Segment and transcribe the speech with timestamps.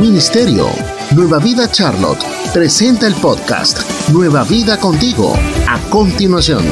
[0.00, 0.68] Ministerio.
[1.14, 3.78] Nueva Vida Charlotte presenta el podcast
[4.10, 5.34] Nueva Vida contigo.
[5.68, 6.64] A continuación.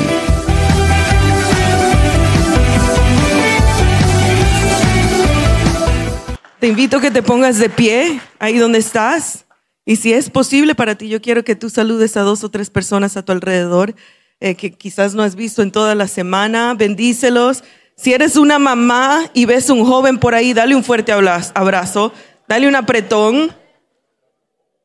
[6.61, 9.47] Te invito a que te pongas de pie ahí donde estás.
[9.87, 12.71] Y si es posible para ti, yo quiero que tú saludes a dos o tres
[12.71, 13.95] personas a tu alrededor
[14.41, 16.75] eh, que quizás no has visto en toda la semana.
[16.75, 17.65] Bendícelos.
[17.97, 22.13] Si eres una mamá y ves un joven por ahí, dale un fuerte abrazo,
[22.47, 23.55] dale un apretón.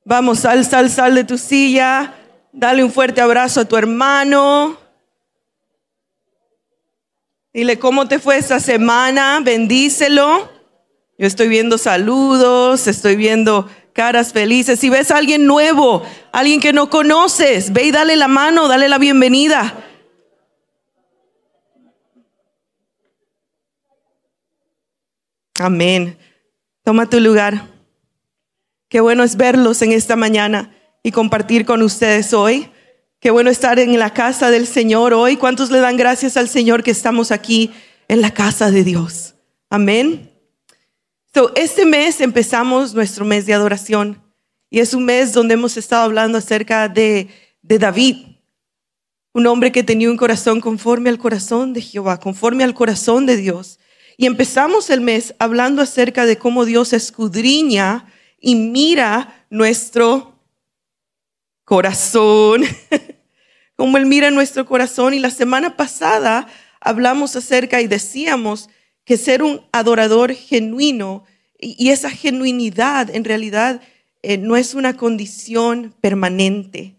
[0.05, 2.13] Vamos, sal, sal, sal de tu silla.
[2.51, 4.77] Dale un fuerte abrazo a tu hermano.
[7.53, 9.39] Dile cómo te fue esta semana.
[9.43, 10.49] Bendícelo.
[11.17, 14.79] Yo estoy viendo saludos, estoy viendo caras felices.
[14.79, 16.01] Si ves a alguien nuevo,
[16.31, 19.75] alguien que no conoces, ve y dale la mano, dale la bienvenida.
[25.59, 26.17] Amén.
[26.89, 27.67] Toma tu lugar.
[28.87, 32.67] Qué bueno es verlos en esta mañana y compartir con ustedes hoy.
[33.19, 35.37] Qué bueno estar en la casa del Señor hoy.
[35.37, 37.69] ¿Cuántos le dan gracias al Señor que estamos aquí
[38.07, 39.35] en la casa de Dios?
[39.69, 40.31] Amén.
[41.31, 44.23] So, este mes empezamos nuestro mes de adoración
[44.71, 47.27] y es un mes donde hemos estado hablando acerca de,
[47.61, 48.17] de David,
[49.33, 53.37] un hombre que tenía un corazón conforme al corazón de Jehová, conforme al corazón de
[53.37, 53.77] Dios.
[54.19, 58.05] Y empezamos el mes hablando acerca de cómo Dios escudriña
[58.37, 60.37] y mira nuestro
[61.63, 62.63] corazón,
[63.77, 65.13] cómo Él mira nuestro corazón.
[65.13, 66.49] Y la semana pasada
[66.81, 68.67] hablamos acerca y decíamos
[69.05, 71.23] que ser un adorador genuino
[71.57, 73.81] y esa genuinidad en realidad
[74.21, 76.97] eh, no es una condición permanente,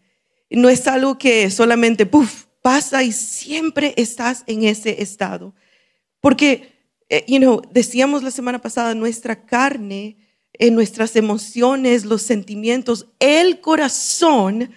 [0.48, 5.54] no es algo que solamente puff, pasa y siempre estás en ese estado.
[6.20, 6.79] Porque,
[7.10, 10.16] eh, you know, decíamos la semana pasada, nuestra carne,
[10.54, 14.70] en nuestras emociones, los sentimientos, el corazón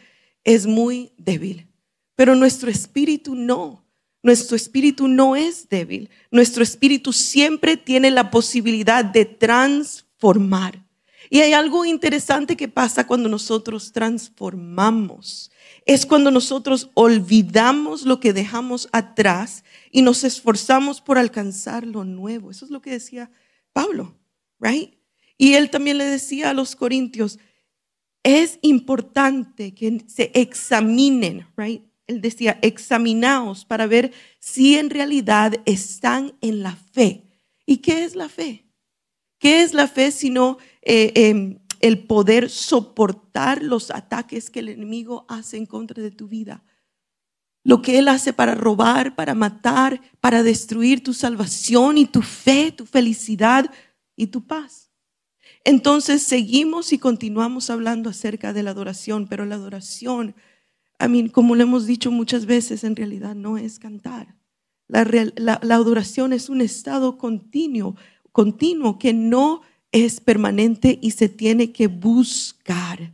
[0.44, 1.68] es muy débil,
[2.16, 3.84] pero nuestro espíritu no.
[4.24, 6.10] Nuestro espíritu no es débil.
[6.32, 10.82] Nuestro espíritu siempre tiene la posibilidad de transformar.
[11.30, 15.52] Y hay algo interesante que pasa cuando nosotros transformamos.
[15.86, 22.52] Es cuando nosotros olvidamos lo que dejamos atrás y nos esforzamos por alcanzar lo nuevo.
[22.52, 23.32] Eso es lo que decía
[23.72, 24.18] Pablo,
[24.60, 24.96] right?
[25.38, 27.40] Y él también le decía a los corintios,
[28.24, 31.84] es importante que se examinen, right?
[32.08, 37.24] él decía, examinaos para ver si en realidad están en la fe.
[37.66, 38.66] ¿Y qué es la fe?
[39.40, 45.26] ¿Qué es la fe sino eh, em, el poder soportar los ataques que el enemigo
[45.30, 46.64] hace en contra de tu vida?
[47.64, 52.72] Lo que él hace para robar, para matar, para destruir tu salvación y tu fe,
[52.72, 53.72] tu felicidad
[54.16, 54.92] y tu paz.
[55.64, 60.36] Entonces seguimos y continuamos hablando acerca de la adoración, pero la adoración
[61.00, 64.36] a mí, como lo hemos dicho muchas veces, en realidad no es cantar.
[64.88, 65.04] La,
[65.36, 67.96] la, adoración es un estado continuo,
[68.32, 73.14] continuo que no es permanente y se tiene que buscar.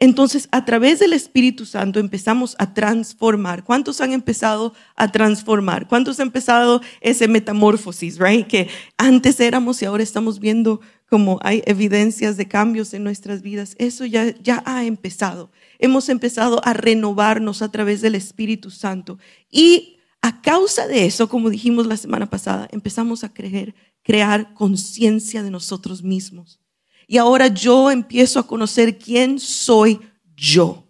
[0.00, 3.64] Entonces, a través del Espíritu Santo empezamos a transformar.
[3.64, 5.86] ¿Cuántos han empezado a transformar?
[5.86, 8.46] ¿Cuántos han empezado ese metamorfosis, right?
[8.46, 8.68] Que
[8.98, 13.76] antes éramos y ahora estamos viendo como hay evidencias de cambios en nuestras vidas.
[13.78, 19.18] Eso ya, ya ha empezado hemos empezado a renovarnos a través del Espíritu Santo.
[19.50, 25.42] Y a causa de eso, como dijimos la semana pasada, empezamos a creer, crear conciencia
[25.42, 26.60] de nosotros mismos.
[27.06, 30.00] Y ahora yo empiezo a conocer quién soy
[30.36, 30.86] yo.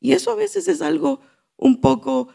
[0.00, 1.20] Y eso a veces es algo
[1.56, 2.28] un poco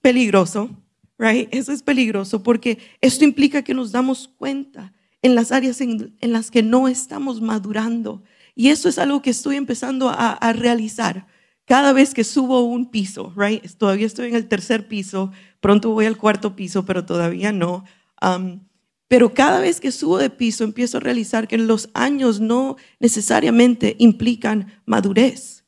[0.00, 0.70] peligroso,
[1.18, 1.48] right?
[1.52, 4.92] Eso es peligroso porque esto implica que nos damos cuenta
[5.22, 8.22] en las áreas en las que no estamos madurando,
[8.54, 11.26] y eso es algo que estoy empezando a, realizar.
[11.64, 13.64] Cada vez que subo un piso, right?
[13.78, 17.84] Todavía estoy en el tercer piso, pronto voy al cuarto piso, pero todavía no.
[18.22, 18.60] Um,
[19.08, 23.96] pero cada vez que subo de piso empiezo a realizar que los años no necesariamente
[23.98, 25.64] implican madurez.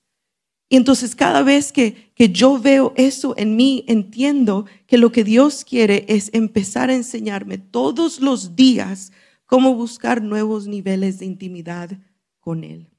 [0.69, 5.23] Y entonces cada vez que, que yo veo eso en mí, entiendo que lo que
[5.23, 9.13] Dios quiere es empezar a enseñarme todos los días
[9.45, 11.91] cómo buscar nuevos niveles de intimidad
[12.41, 12.91] con Él.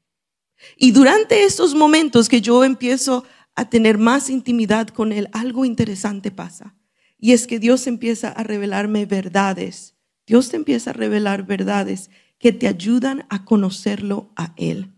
[0.78, 3.26] Y durante estos momentos que yo empiezo
[3.56, 6.76] a tener más intimidad con Él, algo interesante pasa.
[7.20, 9.97] Y es que Dios empieza a revelarme verdades.
[10.28, 14.94] Dios te empieza a revelar verdades que te ayudan a conocerlo a Él,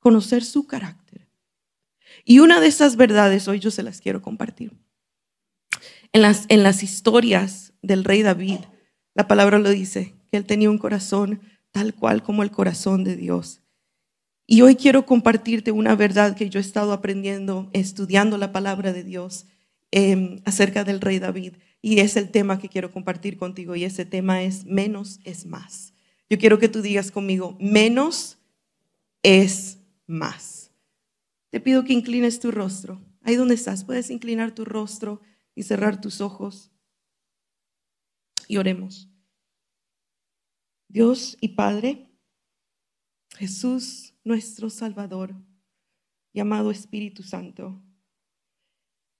[0.00, 1.28] conocer su carácter.
[2.24, 4.72] Y una de esas verdades hoy yo se las quiero compartir.
[6.12, 8.60] En las, en las historias del rey David,
[9.14, 11.40] la palabra lo dice, que él tenía un corazón
[11.70, 13.60] tal cual como el corazón de Dios.
[14.46, 19.04] Y hoy quiero compartirte una verdad que yo he estado aprendiendo, estudiando la palabra de
[19.04, 19.46] Dios
[19.90, 21.54] em, acerca del rey David.
[21.82, 23.74] Y es el tema que quiero compartir contigo.
[23.74, 25.92] Y ese tema es menos es más.
[26.30, 28.38] Yo quiero que tú digas conmigo, menos
[29.22, 30.70] es más.
[31.50, 33.02] Te pido que inclines tu rostro.
[33.20, 35.20] Ahí donde estás, puedes inclinar tu rostro
[35.54, 36.70] y cerrar tus ojos.
[38.48, 39.10] Y oremos.
[40.88, 42.08] Dios y Padre,
[43.36, 45.34] Jesús nuestro Salvador,
[46.32, 47.82] llamado Espíritu Santo,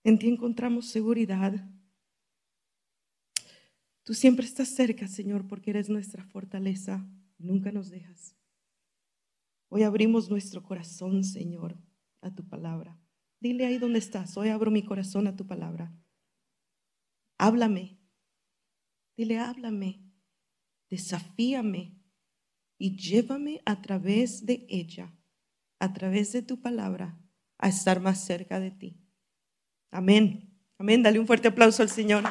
[0.05, 1.69] en ti encontramos seguridad.
[4.05, 7.07] Tú siempre estás cerca, Señor, porque eres nuestra fortaleza.
[7.39, 8.37] Nunca nos dejas.
[9.69, 11.79] Hoy abrimos nuestro corazón, Señor,
[12.21, 12.99] a tu palabra.
[13.41, 14.37] Dile ahí donde estás.
[14.37, 15.93] Hoy abro mi corazón a tu palabra.
[17.39, 17.99] Háblame.
[19.17, 20.05] Dile, háblame.
[20.91, 21.97] Desafíame
[22.77, 25.17] y llévame a través de ella,
[25.79, 27.19] a través de tu palabra,
[27.59, 29.01] a estar más cerca de ti.
[29.91, 30.59] Amén.
[30.77, 31.03] Amén.
[31.03, 32.25] Dale un fuerte aplauso al Señor.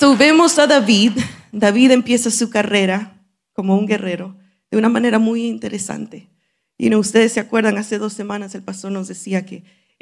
[0.00, 1.12] Subemos a David.
[1.52, 4.34] David empieza su carrera como un guerrero
[4.70, 6.30] de una manera muy interesante.
[6.78, 9.56] Y no, ustedes se acuerdan, hace dos semanas el pastor nos decía que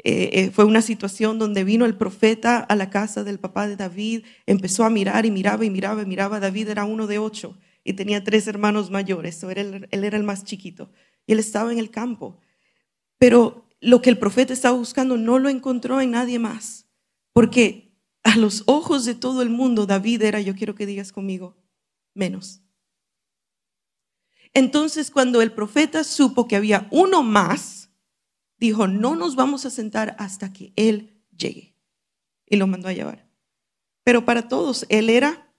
[0.05, 3.75] eh, eh, fue una situación donde vino el profeta a la casa del papá de
[3.75, 6.39] David, empezó a mirar y miraba y miraba y miraba.
[6.39, 10.45] David era uno de ocho y tenía tres hermanos mayores, él, él era el más
[10.45, 10.89] chiquito
[11.27, 12.39] y él estaba en el campo.
[13.17, 16.87] Pero lo que el profeta estaba buscando no lo encontró en nadie más,
[17.33, 17.88] porque
[18.23, 21.57] a los ojos de todo el mundo David era, yo quiero que digas conmigo,
[22.13, 22.61] menos.
[24.53, 27.91] Entonces, cuando el profeta supo que había uno más,
[28.57, 31.75] dijo, no nos vamos a sentar hasta que él llegue.
[32.45, 33.29] Y lo mandó a llevar.
[34.03, 35.53] Pero para todos, él era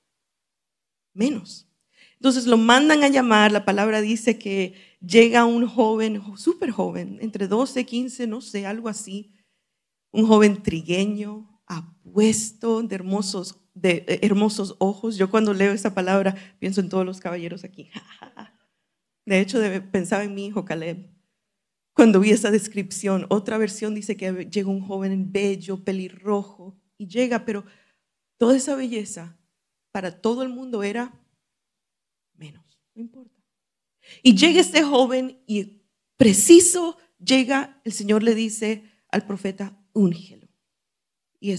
[1.15, 1.69] menos.
[2.15, 7.49] Entonces lo mandan a llamar, la palabra dice que llega un joven, súper joven, entre
[7.49, 9.33] 12, 15, no sé, algo así,
[10.11, 15.17] un joven trigueño, apuesto, de hermosos, de eh, hermosos ojos.
[15.17, 17.91] Yo cuando leo esa palabra pienso en todos los caballeros aquí.
[19.27, 19.61] De hecho,
[19.93, 21.09] pensaba en mi hijo Caleb.
[21.95, 27.45] Cuando vi esa descripción, otra versión dice que llega un joven bello, pelirrojo, y llega,
[27.45, 27.65] pero
[28.39, 29.39] toda esa belleza
[29.93, 31.15] para todo el mundo era
[32.35, 33.39] menos, no importa.
[34.23, 35.83] Y llega este joven y
[36.17, 40.40] preciso llega, el Señor le dice al profeta, úngelo.
[41.41, 41.57] Y,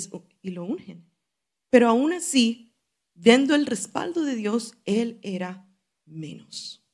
[0.52, 1.04] lo ungen.
[1.70, 2.74] Pero aún así,
[3.16, 5.68] viendo el respaldo de Dios, él era
[6.06, 6.86] menos.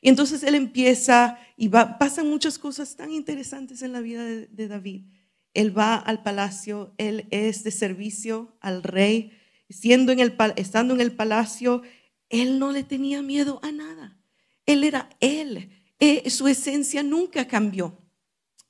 [0.00, 4.68] Y entonces él empieza y va, pasan muchas cosas tan interesantes en la vida de,
[4.68, 5.06] David.
[5.54, 9.32] Él va al palacio, él es de servicio al rey,
[9.70, 11.82] siendo en el, estando en el palacio,
[12.28, 14.18] él no le tenía miedo a nada.
[14.66, 17.98] Él era él, eh, su esencia nunca cambió.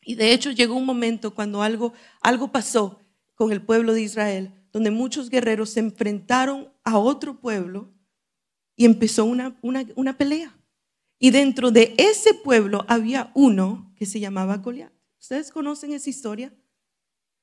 [0.00, 3.00] Y de hecho llegó un momento cuando algo, algo pasó
[3.38, 7.88] con el pueblo de Israel, donde muchos guerreros se enfrentaron a otro pueblo
[8.74, 10.58] y empezó una, una, una pelea.
[11.20, 14.92] Y dentro de ese pueblo había uno que se llamaba Goliat.
[15.20, 16.52] ¿Ustedes conocen esa historia?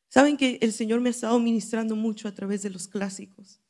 [0.10, 3.62] Saben que el Señor me ha estado ministrando mucho a través de los clásicos.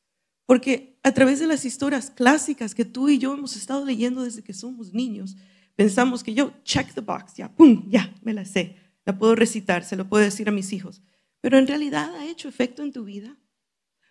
[0.48, 4.44] Porque a través de las historias clásicas que tú y yo hemos estado leyendo desde
[4.44, 5.36] que somos niños,
[5.76, 9.84] pensamos que yo, check the box, ya, pum, ya, me la sé, la puedo recitar,
[9.84, 11.04] se lo puedo decir a mis hijos.
[11.46, 13.38] Pero en realidad ha hecho efecto en tu vida.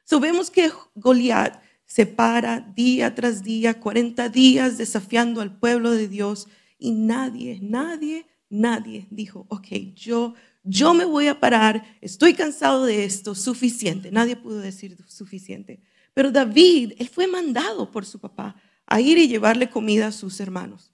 [0.04, 6.46] Sabemos que Goliat se para día tras día, 40 días desafiando al pueblo de Dios
[6.78, 13.04] y nadie, nadie, nadie dijo, ok, yo, yo me voy a parar, estoy cansado de
[13.04, 14.12] esto, suficiente.
[14.12, 15.82] Nadie pudo decir suficiente.
[16.12, 18.54] Pero David, él fue mandado por su papá
[18.86, 20.92] a ir y llevarle comida a sus hermanos.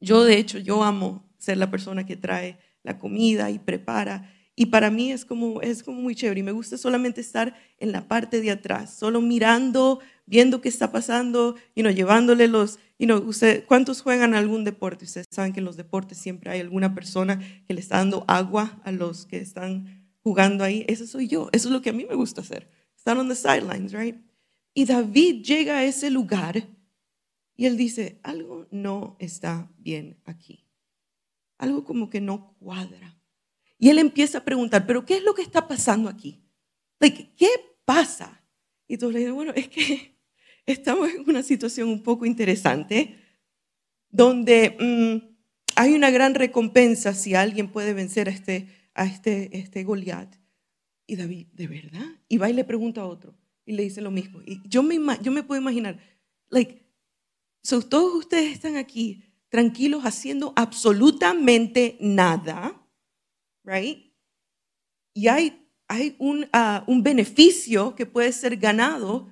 [0.00, 4.32] Yo, de hecho, yo amo ser la persona que trae la comida y prepara.
[4.58, 6.40] Y para mí es como, es como muy chévere.
[6.40, 10.90] Y me gusta solamente estar en la parte de atrás, solo mirando, viendo qué está
[10.90, 12.78] pasando, y no llevándole los...
[12.96, 15.04] y no usted, ¿Cuántos juegan algún deporte?
[15.04, 18.80] Ustedes saben que en los deportes siempre hay alguna persona que le está dando agua
[18.82, 20.86] a los que están jugando ahí.
[20.88, 21.50] Eso soy yo.
[21.52, 22.70] Eso es lo que a mí me gusta hacer.
[22.96, 24.16] Estar on the sidelines, right?
[24.72, 26.66] Y David llega a ese lugar
[27.56, 30.66] y él dice, algo no está bien aquí.
[31.58, 33.15] Algo como que no cuadra.
[33.78, 36.42] Y él empieza a preguntar, pero ¿qué es lo que está pasando aquí?
[36.98, 37.48] ¿Qué
[37.84, 38.42] pasa?
[38.88, 40.16] Y todos le dicen, bueno, es que
[40.66, 43.16] estamos en una situación un poco interesante
[44.08, 45.36] donde mm,
[45.76, 50.34] hay una gran recompensa si alguien puede vencer a este, a este, este Goliat.
[51.06, 52.06] Y David, ¿de verdad?
[52.28, 54.40] Y va y le pregunta a otro y le dice lo mismo.
[54.46, 55.98] Y yo me, yo me puedo imaginar,
[56.48, 56.86] like,
[57.88, 62.80] todos ustedes están aquí tranquilos haciendo absolutamente nada,
[63.66, 64.14] right?
[65.12, 69.30] Y hay, hay un, ah, un beneficio que puede ser ganado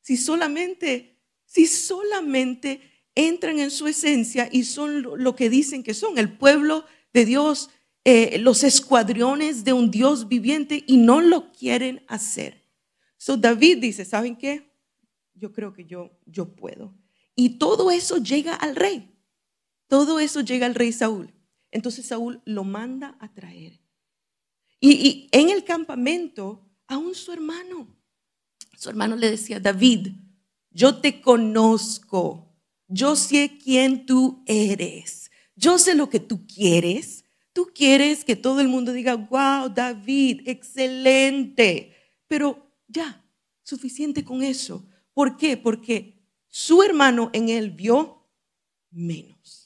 [0.00, 2.80] si solamente, si solamente
[3.14, 7.70] entran en su esencia y son lo, que dicen que son, el pueblo de Dios,
[8.04, 12.62] eh, los escuadrones de un Dios viviente y no lo quieren hacer.
[13.16, 14.72] So David dice, ¿saben qué?
[15.34, 16.94] Yo creo que yo, yo puedo.
[17.34, 19.08] Y todo eso llega al rey.
[19.86, 21.32] Todo eso llega al rey Saúl.
[21.72, 23.80] Entonces Saúl lo manda a traer.
[24.78, 27.88] Y, en el campamento, aún su hermano,
[28.78, 30.08] su hermano le decía, David,
[30.70, 32.52] yo te conozco
[32.92, 35.30] yo sé quién tú eres.
[35.56, 37.24] Yo sé lo que tú quieres.
[37.54, 41.96] Tú quieres que todo el mundo diga, wow, David, excelente.
[42.28, 43.24] Pero ya,
[43.62, 44.86] suficiente con eso.
[45.14, 45.56] ¿Por qué?
[45.56, 48.28] Porque su hermano en él vio
[48.90, 49.61] menos.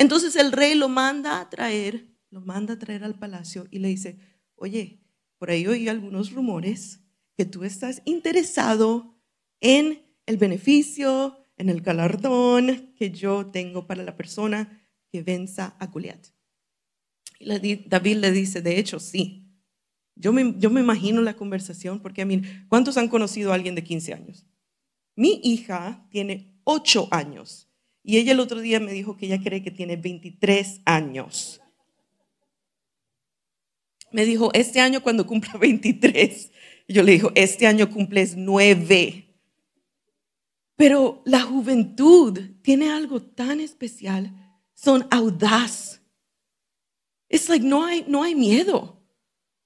[0.00, 3.88] Entonces el rey lo manda a traer, lo manda a traer al palacio y le
[3.88, 4.16] dice,
[4.54, 5.02] oye,
[5.36, 7.00] por ahí oí algunos rumores
[7.36, 9.14] que tú estás interesado
[9.60, 15.88] en el beneficio, en el galardón que yo tengo para la persona que venza a
[15.88, 16.28] Goliat.
[17.38, 19.52] Y David le dice, de hecho, sí.
[20.16, 23.74] Yo me, yo me imagino la conversación porque, a mí, ¿cuántos han conocido a alguien
[23.74, 24.46] de 15 años?
[25.14, 27.69] Mi hija tiene 8 años
[28.10, 31.60] y ella el otro día me dijo que ella cree que tiene 23 años.
[34.10, 36.50] Me dijo, este año cuando cumpla 23.
[36.88, 39.32] yo le dijo, este año cumples 9.
[40.74, 44.34] Pero la juventud tiene algo tan especial.
[44.74, 46.02] Son audaz.
[47.28, 49.00] Es like no hay, no hay miedo.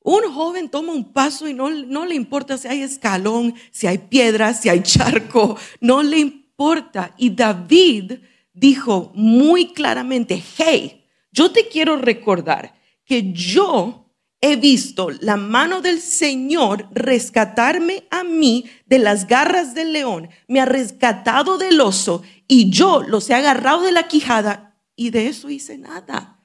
[0.00, 3.96] Un joven toma un paso y no, no le importa si hay escalón, si hay
[3.96, 7.14] piedra, si hay charco, no le importa.
[7.16, 8.18] Y David
[8.54, 14.04] dijo muy claramente, hey, yo te quiero recordar que yo
[14.40, 20.60] he visto la mano del Señor rescatarme a mí de las garras del león, me
[20.60, 25.50] ha rescatado del oso y yo los he agarrado de la quijada y de eso
[25.50, 26.44] hice nada.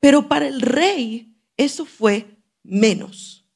[0.00, 3.46] Pero para el rey eso fue menos.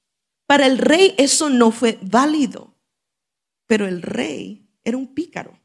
[0.46, 2.76] Para el rey eso no fue válido.
[3.66, 5.61] Pero el rey era un pícaro.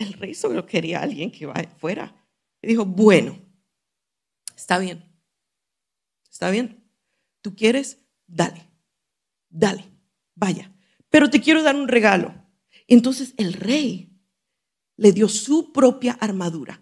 [0.00, 1.46] El rey solo quería a alguien que
[1.78, 2.12] fuera.
[2.60, 3.38] Y dijo, bueno,
[4.56, 5.10] está bien
[6.40, 6.82] ¿Está bien?
[7.42, 7.98] ¿Tú quieres?
[8.26, 8.66] Dale,
[9.50, 9.84] dale,
[10.34, 10.72] vaya.
[11.10, 12.34] Pero te quiero dar un regalo.
[12.86, 14.18] Entonces el rey
[14.96, 16.80] le dio su propia armadura.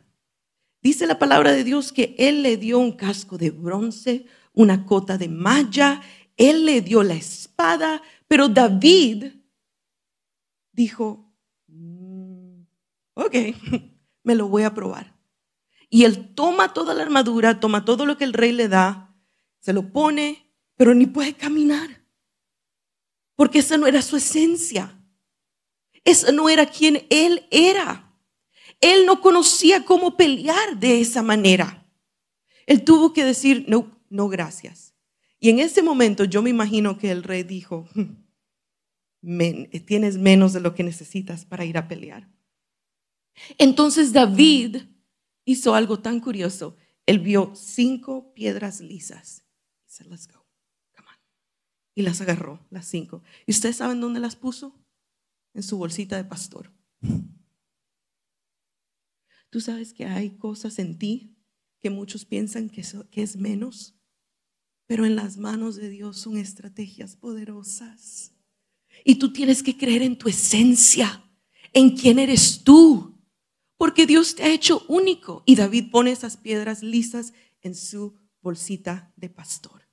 [0.80, 5.18] Dice la palabra de Dios que él le dio un casco de bronce, una cota
[5.18, 6.02] de malla,
[6.36, 9.24] él le dio la espada, pero David
[10.72, 11.27] dijo,
[13.18, 13.34] ok,
[14.22, 15.14] me lo voy a probar.
[15.90, 19.16] Y él toma toda la armadura, toma todo lo que el rey le da,
[19.60, 22.04] se lo pone, pero ni puede caminar.
[23.34, 24.94] Porque esa no era su esencia.
[26.04, 28.12] Esa no era quien él era.
[28.80, 31.86] Él no conocía cómo pelear de esa manera.
[32.66, 34.94] Él tuvo que decir, no, no, gracias.
[35.40, 40.60] Y en ese momento yo me imagino que el rey dijo, hmm, tienes menos de
[40.60, 42.28] lo que necesitas para ir a pelear.
[43.58, 44.78] Entonces David
[45.44, 46.76] hizo algo tan curioso.
[47.06, 49.44] Él vio cinco piedras lisas
[50.06, 50.44] let's go.
[50.94, 51.16] Come on.
[51.94, 53.22] Y las agarró, las cinco.
[53.46, 54.78] ¿Y ustedes saben dónde las puso?
[55.54, 56.72] En su bolsita de pastor.
[59.50, 61.34] Tú sabes que hay cosas en ti
[61.80, 63.94] que muchos piensan que, que es menos,
[64.86, 68.34] pero en las manos de Dios son estrategias poderosas.
[69.04, 71.24] Y tú tienes que creer en tu esencia,
[71.72, 73.17] en quién eres tú,
[73.78, 75.42] porque Dios te ha hecho único.
[75.46, 77.32] Y David pone esas piedras lisas
[77.62, 79.88] en su bolsita de pastor.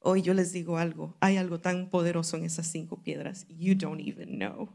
[0.00, 4.00] Hoy yo les digo algo, hay algo tan poderoso en esas cinco piedras, you don't
[4.00, 4.70] even know.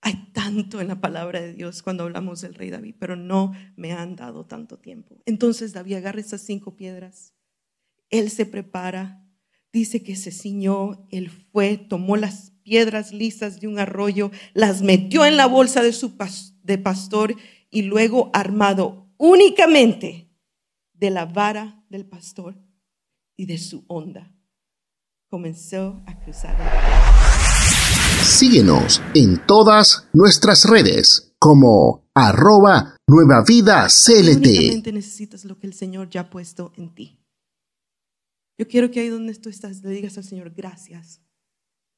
[0.00, 3.92] Hay tanto en la palabra de Dios cuando hablamos del rey David, pero no me
[3.92, 5.20] han dado tanto tiempo.
[5.26, 7.34] Entonces David agarra esas cinco piedras,
[8.08, 9.28] él se prepara,
[9.72, 15.26] dice que se ciñó, él fue, tomó las piedras lisas de un arroyo, las metió
[15.26, 16.16] en la bolsa de su
[16.62, 17.36] de pastor
[17.76, 20.34] y luego armado únicamente
[20.94, 22.56] de la vara del pastor
[23.36, 24.34] y de su onda
[25.28, 26.56] comenzó a cruzar
[28.22, 34.46] Síguenos en todas nuestras redes como arroba Nueva Vida CLT.
[34.46, 37.20] Únicamente necesitas lo que el Señor ya ha puesto en ti.
[38.56, 41.20] Yo quiero que ahí donde tú estás le digas al Señor, gracias.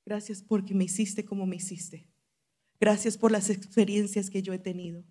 [0.05, 2.11] Gracias porque me hiciste como me hiciste.
[2.81, 5.05] Gracias por las experiencias que yo he tenido.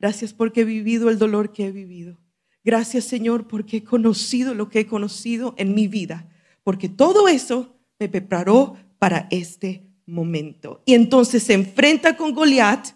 [0.00, 2.18] Gracias porque he vivido el dolor que he vivido.
[2.64, 6.28] Gracias Señor porque he conocido lo que he conocido en mi vida.
[6.64, 10.82] Porque todo eso me preparó para este momento.
[10.86, 12.88] Y entonces se enfrenta con Goliat.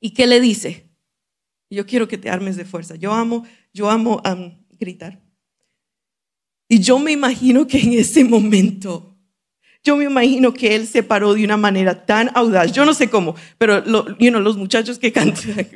[0.00, 0.90] ¿Y qué le dice?
[1.70, 2.96] Yo quiero que te armes de fuerza.
[2.96, 4.20] Yo amo, yo amo
[4.78, 5.22] gritar.
[6.68, 9.15] Y yo me imagino que en ese momento
[9.86, 12.72] yo me imagino que él se paró de una manera tan audaz.
[12.72, 15.68] Yo no sé cómo, pero los muchachos que cantan,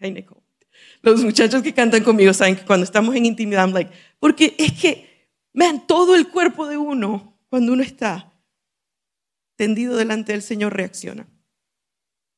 [1.02, 4.72] los muchachos que cantan conmigo saben que cuando estamos en intimidad, I'm like, porque es
[4.74, 8.32] que, vean, todo el cuerpo de uno, cuando uno está
[9.56, 11.26] tendido delante del Señor, reacciona.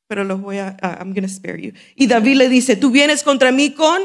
[0.07, 1.73] Pero los voy a, I'm going to spare you.
[1.95, 4.01] Y David le dice, tú vienes contra mí con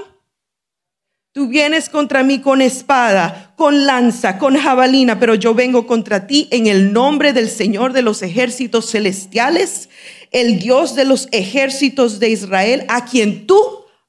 [1.37, 6.49] Tú vienes contra mí con espada, con lanza, con jabalina, pero yo vengo contra ti
[6.50, 9.90] en el nombre del Señor de los ejércitos celestiales,
[10.31, 13.61] el Dios de los ejércitos de Israel, a quien tú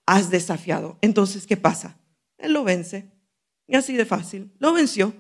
[0.06, 0.98] has desafiado.
[1.02, 1.98] Entonces, ¿qué pasa?
[2.38, 3.12] Él lo vence.
[3.68, 4.54] Y así de fácil.
[4.60, 5.14] Lo venció.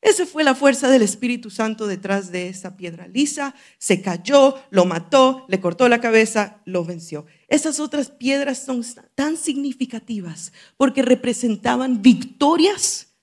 [0.00, 3.54] Esa fue la fuerza del Espíritu Santo detrás de esa piedra lisa.
[3.78, 7.26] Se cayó, lo mató, le cortó la cabeza, lo venció.
[7.48, 13.16] Esas otras piedras son tan significativas porque representaban victorias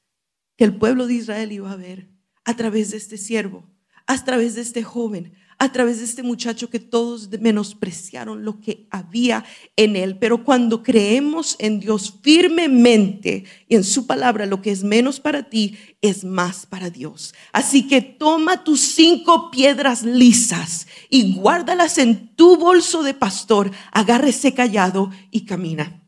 [0.58, 2.10] que el pueblo de Israel iba a ver
[2.44, 3.70] a través de este siervo,
[4.06, 8.88] a través de este joven, a través de este muchacho que todos menospreciaron lo que
[8.90, 9.46] había
[9.76, 10.18] en él.
[10.18, 15.44] Pero cuando creemos en Dios firmemente y en su palabra, lo que es menos para
[15.50, 17.34] ti es más para Dios.
[17.52, 24.54] Así que toma tus cinco piedras lisas y guárdalas en tu bolso de pastor, agárrese
[24.54, 26.02] callado y camina.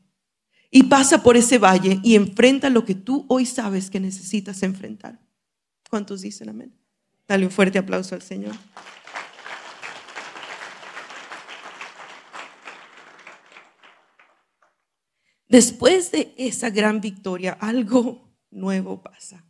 [0.70, 5.20] Y pasa por ese valle y enfrenta lo que tú hoy sabes que necesitas enfrentar.
[5.90, 6.74] ¿Cuántos dicen amén?
[7.28, 8.56] Dale un fuerte aplauso al Señor.
[15.50, 19.46] Después de esa gran victoria, algo nuevo pasa.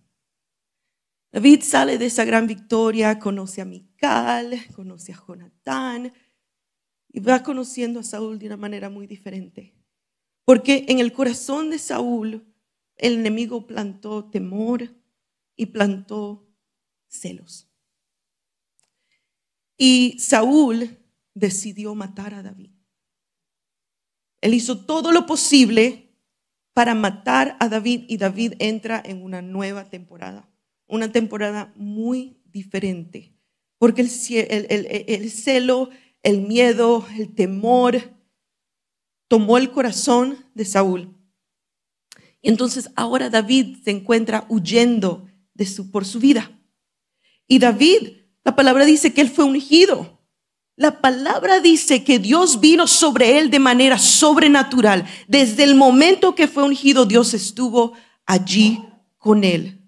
[1.32, 6.14] David sale de esa gran victoria, conoce a Mical, conoce a Jonatán
[7.10, 9.76] y va conociendo a Saúl de una manera muy diferente.
[10.46, 12.46] Porque en el corazón de Saúl
[12.96, 14.96] el enemigo plantó temor
[15.56, 16.48] y plantó
[17.08, 17.70] celos.
[19.78, 20.98] Y Saúl
[21.34, 22.77] decidió matar a David.
[24.42, 26.08] Él hizo todo lo posible
[26.74, 30.48] para matar a David y David entra en una nueva temporada,
[30.88, 33.34] una temporada muy diferente,
[33.80, 35.90] porque el, celo,
[36.22, 38.16] el miedo, el temor
[39.28, 41.16] tomó el corazón de Saúl.
[42.42, 45.28] Y entonces ahora David se encuentra huyendo
[45.66, 46.52] su, por su vida.
[47.48, 50.17] Y David, la palabra dice que él fue ungido.
[50.78, 55.08] La palabra dice que Dios vino sobre él de manera sobrenatural.
[55.28, 57.94] Desde el momento que fue ungido, Dios estuvo
[58.28, 58.80] allí
[59.18, 59.82] con él.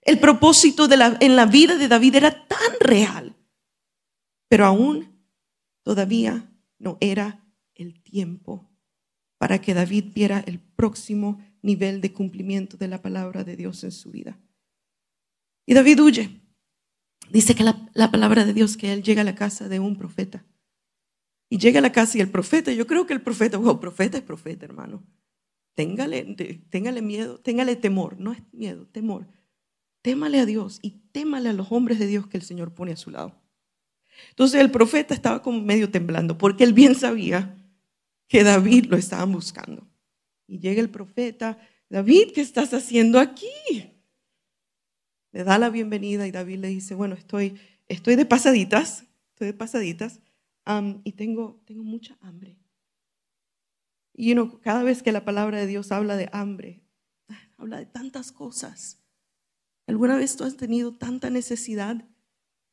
[0.00, 3.36] El propósito de la, en la vida de David era tan real,
[4.48, 5.12] pero aún
[5.82, 8.70] todavía no era el tiempo
[9.38, 13.90] para que David viera el próximo nivel de cumplimiento de la palabra de Dios en
[13.90, 14.38] su vida.
[15.66, 16.41] Y David huye.
[17.30, 20.44] Dice que la, palabra de Dios que él llega a la casa de un profeta.
[21.48, 24.16] Y llega a la casa y el profeta, yo creo que el profeta, wow, profeta
[24.16, 25.02] es profeta, hermano.
[25.74, 26.36] Téngale,
[26.70, 29.26] téngale miedo, téngale temor, no es miedo, temor.
[30.02, 32.96] Témale a Dios y témale a los hombres de Dios que el Señor pone a
[32.96, 33.40] su lado.
[34.30, 37.56] Entonces el profeta estaba como medio temblando porque él bien sabía
[38.28, 39.86] que David lo estaban buscando.
[40.46, 41.58] Y llega el profeta,
[41.88, 43.48] David, ¿qué estás haciendo aquí?
[45.32, 49.54] Le da la bienvenida y David le dice, bueno, estoy, estoy de pasaditas, estoy de
[49.54, 50.20] pasaditas
[51.04, 52.58] y tengo, tengo mucha hambre.
[54.14, 56.82] Y cada vez que la palabra de Dios habla de hambre,
[57.56, 58.98] habla de tantas cosas.
[59.86, 62.04] ¿Alguna vez tú has tenido tanta necesidad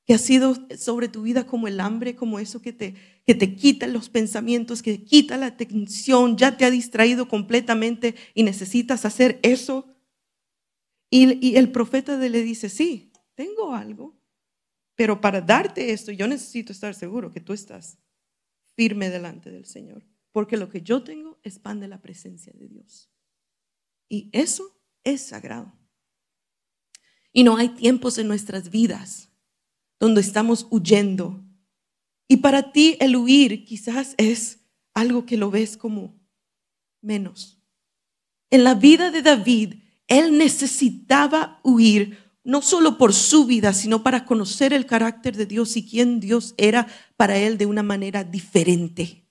[0.05, 2.95] que ha sido sobre tu vida como el hambre, como eso que te,
[3.25, 8.43] que te quita los pensamientos, que quita la atención, ya te ha distraído completamente y
[8.43, 9.87] necesitas hacer eso?
[11.09, 14.19] Y, el profeta le dice, sí, tengo algo,
[14.95, 17.97] pero para darte esto yo necesito estar seguro que tú estás
[18.75, 22.67] firme delante del Señor, porque lo que yo tengo es pan de la presencia de
[22.67, 23.09] Dios.
[24.07, 25.73] Y eso es sagrado.
[27.31, 29.31] Y no hay tiempos en nuestras vidas
[29.99, 31.45] donde estamos huyendo.
[32.27, 34.59] Y para ti el huir quizás es
[34.93, 36.19] algo que lo ves como
[37.01, 37.61] menos.
[38.49, 39.75] En la vida de David,
[40.09, 45.77] él necesitaba huir no solo por su vida, sino para conocer el carácter de Dios
[45.77, 49.23] y quién Dios era para él de una manera diferente.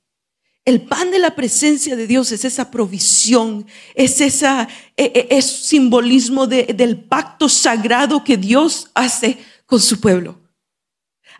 [0.64, 5.46] El pan de la presencia de Dios es esa provisión, es esa e, e, es
[5.46, 10.40] simbolismo del pacto sagrado que Dios hace con su pueblo.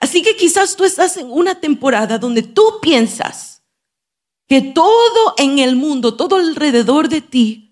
[0.01, 3.62] Así que quizás tú estás en una temporada donde tú piensas
[4.48, 7.67] que todo en el mundo, todo alrededor de ti,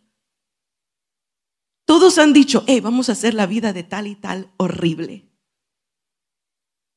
[1.86, 5.24] todos han dicho, hey, vamos a hacer la vida de tal y tal horrible,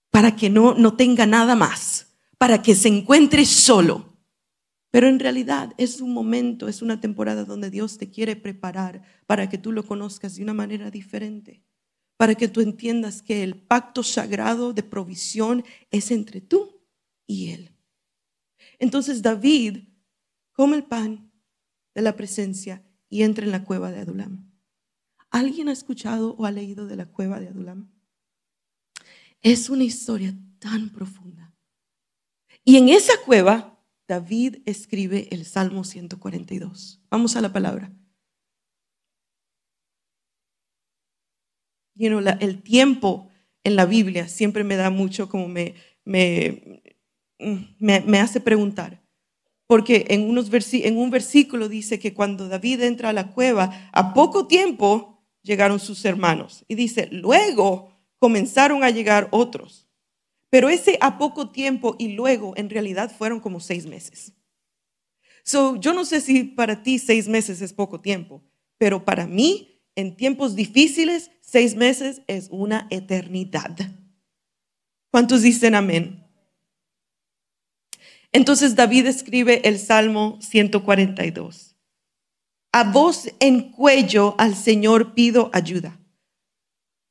[0.09, 4.17] para que no, no tenga nada más, para que se encuentre solo.
[4.91, 9.47] Pero en realidad es un momento, es una temporada donde Dios te quiere preparar para
[9.47, 11.63] que tú lo conozcas de una manera diferente,
[12.17, 16.81] para que tú entiendas que el pacto sagrado de provisión es entre tú
[17.27, 17.71] y Él.
[18.79, 19.83] Entonces David
[20.51, 21.31] come el pan
[21.93, 24.48] de la presencia y entra en la cueva de Adulam.
[25.31, 27.91] ¿Alguien ha escuchado o ha leído de la cueva de Adulam?
[29.41, 31.53] Es una historia tan profunda.
[32.63, 37.01] Y en esa cueva David escribe el Salmo 142.
[37.09, 37.91] Vamos a la palabra.
[41.95, 43.29] el tiempo
[43.63, 46.81] en la Biblia siempre me da mucho como me, me,
[47.77, 49.03] me, hace preguntar.
[49.67, 54.13] Porque en, unos en un versículo dice que cuando David entra a la cueva, a
[54.13, 55.18] poco tiempo
[55.49, 56.63] llegaron sus hermanos.
[56.67, 59.89] Y dice, luego comenzaron a llegar otros.
[60.49, 64.33] Pero ese a poco tiempo y luego en realidad fueron como seis meses.
[65.43, 68.43] So, yo no sé si para ti seis meses es poco tiempo,
[68.77, 73.75] pero para mí, en tiempos difíciles, seis meses es una eternidad.
[75.11, 76.23] ¿Cuántos dicen amén?
[78.31, 81.68] Entonces David escribe el Salmo 142.
[82.71, 85.99] A voz en cuello al Señor pido ayuda.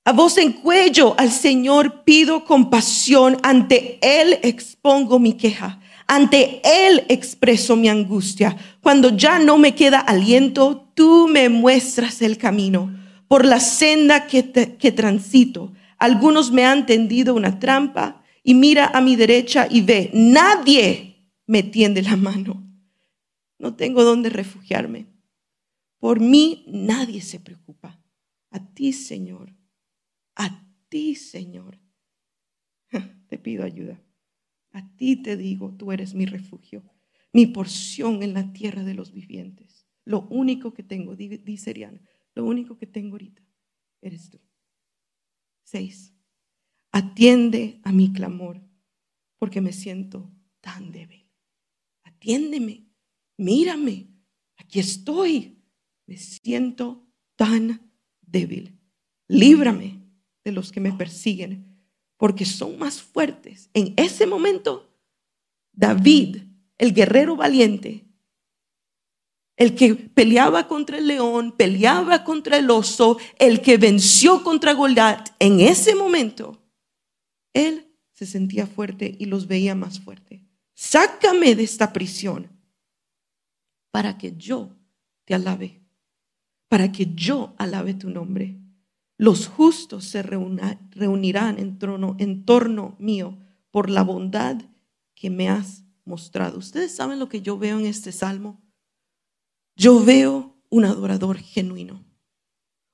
[0.05, 7.05] A voz en cuello al Señor pido compasión, ante Él expongo mi queja, ante Él
[7.09, 8.57] expreso mi angustia.
[8.81, 12.91] Cuando ya no me queda aliento, tú me muestras el camino
[13.29, 14.43] por la senda que,
[14.93, 15.73] transito.
[15.99, 21.63] Algunos me han tendido una trampa y mira a mi derecha y ve, nadie me
[21.63, 22.65] tiende la mano.
[23.59, 25.18] No tengo dónde refugiarme.
[25.99, 28.01] Por mí nadie se preocupa.
[28.51, 29.55] A ti, Señor,
[30.35, 31.79] a ti, Señor,
[33.29, 34.01] te pido ayuda.
[34.71, 36.85] A ti te digo, tú eres mi refugio,
[37.33, 39.87] mi porción en la tierra de los vivientes.
[40.05, 42.01] Lo único que tengo, dice Ariana,
[42.35, 43.43] lo único que tengo ahorita
[44.01, 44.41] eres tú.
[45.65, 46.15] Seis,
[46.93, 48.63] atiende a mi clamor
[49.39, 51.29] porque me siento tan débil.
[52.05, 52.89] Atiéndeme,
[53.37, 54.09] mírame,
[54.57, 55.58] aquí estoy.
[56.09, 57.93] Me siento tan
[58.23, 58.81] débil.
[59.29, 60.01] Líbrame
[60.43, 61.85] de los que me persiguen,
[62.17, 63.69] porque son más fuertes.
[63.75, 64.91] En ese momento,
[65.71, 66.39] David,
[66.79, 68.07] el guerrero valiente,
[69.59, 75.29] el que peleaba contra el león, peleaba contra el oso, el que venció contra Goliat,
[75.39, 76.59] en ese momento,
[77.53, 80.43] él se sentía fuerte y los veía más fuerte.
[80.73, 82.49] Sácame de esta prisión
[83.91, 84.75] para que yo
[85.27, 85.83] te alabe,
[86.69, 88.61] para que yo alabe tu nombre.
[89.17, 93.39] Los justos se reunirán en, torno mío
[93.71, 94.57] por la bondad
[95.15, 96.59] que me has mostrado.
[96.59, 98.63] ¿Ustedes saben lo que yo veo en este salmo?
[99.77, 102.05] Yo veo un adorador genuino.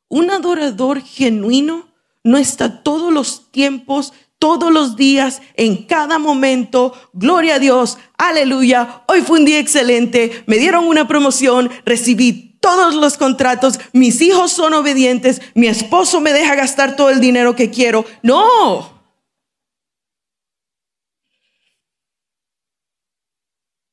[0.09, 6.93] Un adorador genuino no está todos los tiempos, todos los días, en cada momento.
[7.15, 9.03] Gloria a Dios, aleluya.
[9.09, 14.53] Hoy fue un día excelente, me dieron una promoción, recibí todos los contratos, mis hijos
[14.53, 18.05] son obedientes, mi esposo me deja gastar todo el dinero que quiero.
[18.23, 19.03] No.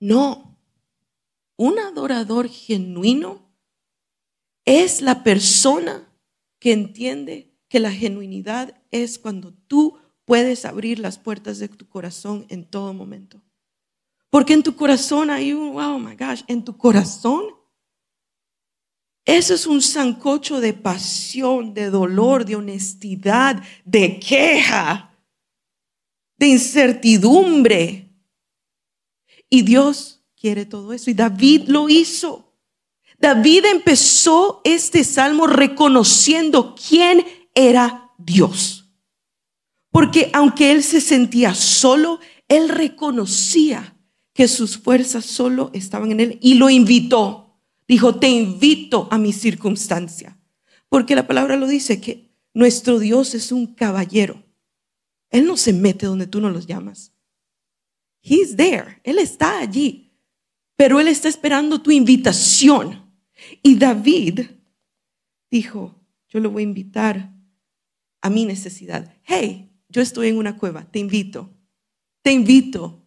[0.02, 0.60] No.
[1.56, 3.56] Un adorador genuino
[4.66, 6.14] es la persona
[6.60, 10.01] que entiende que la genuinidad es cuando tú
[10.32, 13.42] puedes abrir las puertas de tu corazón en todo momento.
[14.30, 17.44] Porque en tu corazón hay un, oh my gosh, en tu corazón
[19.26, 25.14] eso es un sancocho de pasión, de dolor, de honestidad, de queja,
[26.38, 28.16] de incertidumbre.
[29.50, 31.10] Y Dios quiere todo eso.
[31.10, 32.56] Y David lo hizo.
[33.20, 38.81] David empezó este salmo reconociendo quién era Dios.
[39.92, 43.98] Porque aunque él se sentía solo, él reconocía
[44.34, 47.60] que sus fuerzas solo estaban en él y lo invitó.
[47.88, 50.40] Dijo, te invito a mi circunstancia.
[50.88, 54.44] Porque la palabra lo dice que nuestro Dios es un caballero.
[55.30, 57.14] Él no se mete donde tú no los llamas.
[58.22, 59.00] He's there.
[59.04, 60.12] Él está allí.
[60.76, 63.14] Pero Él está esperando tu invitación.
[63.62, 64.42] Y David
[65.50, 65.96] dijo,
[66.30, 67.34] yo lo voy a invitar
[68.22, 69.14] a mi necesidad.
[69.24, 71.50] Hey, yo estoy en una cueva, te invito.
[72.22, 73.06] Te invito.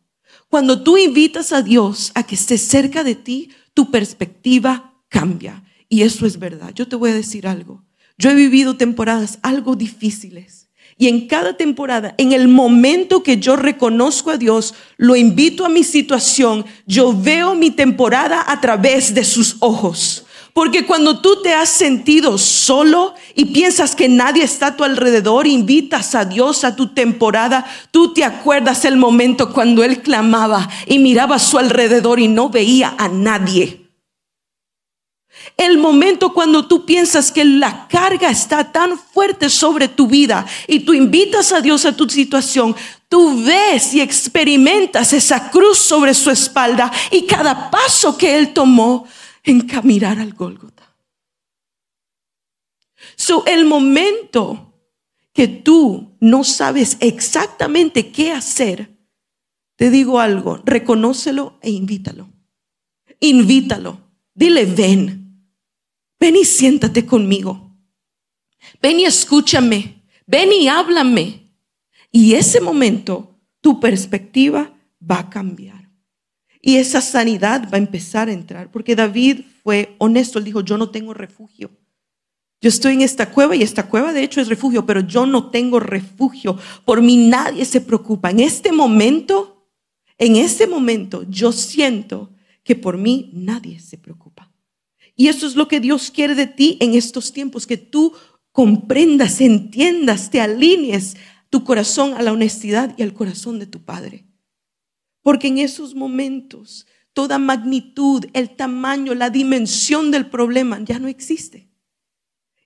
[0.48, 5.64] Cuando tú invitas a Dios a que esté cerca de ti, tu perspectiva cambia.
[5.88, 6.72] Y eso es verdad.
[6.74, 7.84] Yo te voy a decir algo.
[8.18, 10.68] Yo he vivido temporadas algo difíciles.
[10.96, 15.68] Y en cada temporada, en el momento que yo reconozco a Dios, lo invito a
[15.68, 20.24] mi situación, yo veo mi temporada a través de sus ojos.
[20.54, 25.48] Porque cuando tú te has sentido solo y piensas que nadie está a tu alrededor,
[25.48, 31.00] invitas a Dios a tu temporada, tú te acuerdas el momento cuando Él clamaba y
[31.00, 33.90] miraba a su alrededor y no veía a nadie.
[35.56, 40.80] El momento cuando tú piensas que la carga está tan fuerte sobre tu vida y
[40.80, 42.76] tú invitas a Dios a tu situación,
[43.08, 49.08] tú ves y experimentas esa cruz sobre su espalda y cada paso que Él tomó
[49.44, 50.96] en caminar al Gólgota.
[53.16, 54.74] So, el momento
[55.32, 58.96] que tú no sabes exactamente qué hacer,
[59.76, 62.28] te digo algo, reconócelo e invítalo.
[63.20, 64.00] Invítalo.
[64.34, 65.50] Dile, ven.
[66.18, 67.76] Ven y siéntate conmigo.
[68.80, 70.02] Ven y escúchame.
[70.26, 71.52] Ven y háblame.
[72.10, 75.83] Y ese momento tu perspectiva va a cambiar.
[76.66, 78.70] Y esa sanidad va a empezar a entrar.
[78.70, 80.38] Porque David fue honesto.
[80.38, 81.70] Él dijo, yo no tengo refugio.
[82.58, 85.50] Yo estoy en esta cueva y esta cueva de hecho es refugio, pero yo no
[85.50, 86.58] tengo refugio.
[86.86, 88.30] Por mí nadie se preocupa.
[88.30, 89.68] En este momento,
[90.16, 94.50] en este momento yo siento que por mí nadie se preocupa.
[95.14, 98.14] Y eso es lo que Dios quiere de ti en estos tiempos, que tú
[98.52, 101.18] comprendas, entiendas, te alinees
[101.50, 104.24] tu corazón a la honestidad y al corazón de tu Padre.
[105.24, 111.70] Porque en esos momentos toda magnitud, el tamaño, la dimensión del problema ya no existe.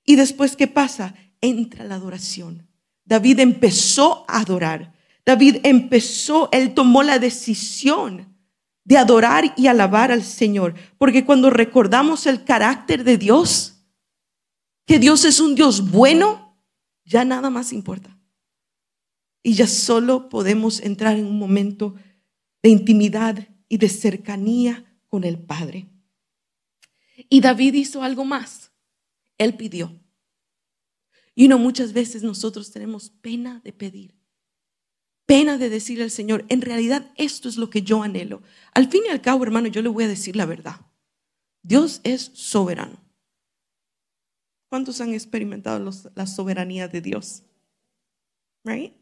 [0.04, 1.14] Y después, ¿qué pasa?
[1.40, 2.66] Entra la adoración.
[3.04, 4.92] David empezó a adorar.
[5.24, 8.34] David empezó, él tomó la decisión
[8.82, 10.74] de adorar y alabar al Señor.
[10.98, 13.84] Porque cuando recordamos el carácter de Dios,
[14.84, 16.58] que Dios es un Dios bueno,
[17.04, 18.18] ya nada más importa.
[19.44, 21.94] Y ya solo podemos entrar en un momento
[22.62, 25.88] de intimidad y de cercanía con el Padre.
[27.28, 28.72] Y David hizo algo más.
[29.36, 30.00] Él pidió.
[31.34, 34.18] Y no muchas veces nosotros tenemos pena de pedir
[35.28, 38.42] pena de decirle al Señor, en realidad esto es lo que yo anhelo.
[38.72, 40.80] Al fin y al cabo, hermano, yo le voy a decir la verdad.
[41.62, 42.98] Dios es soberano.
[44.70, 47.42] ¿Cuántos han experimentado la soberanía de Dios?
[48.64, 48.94] Right?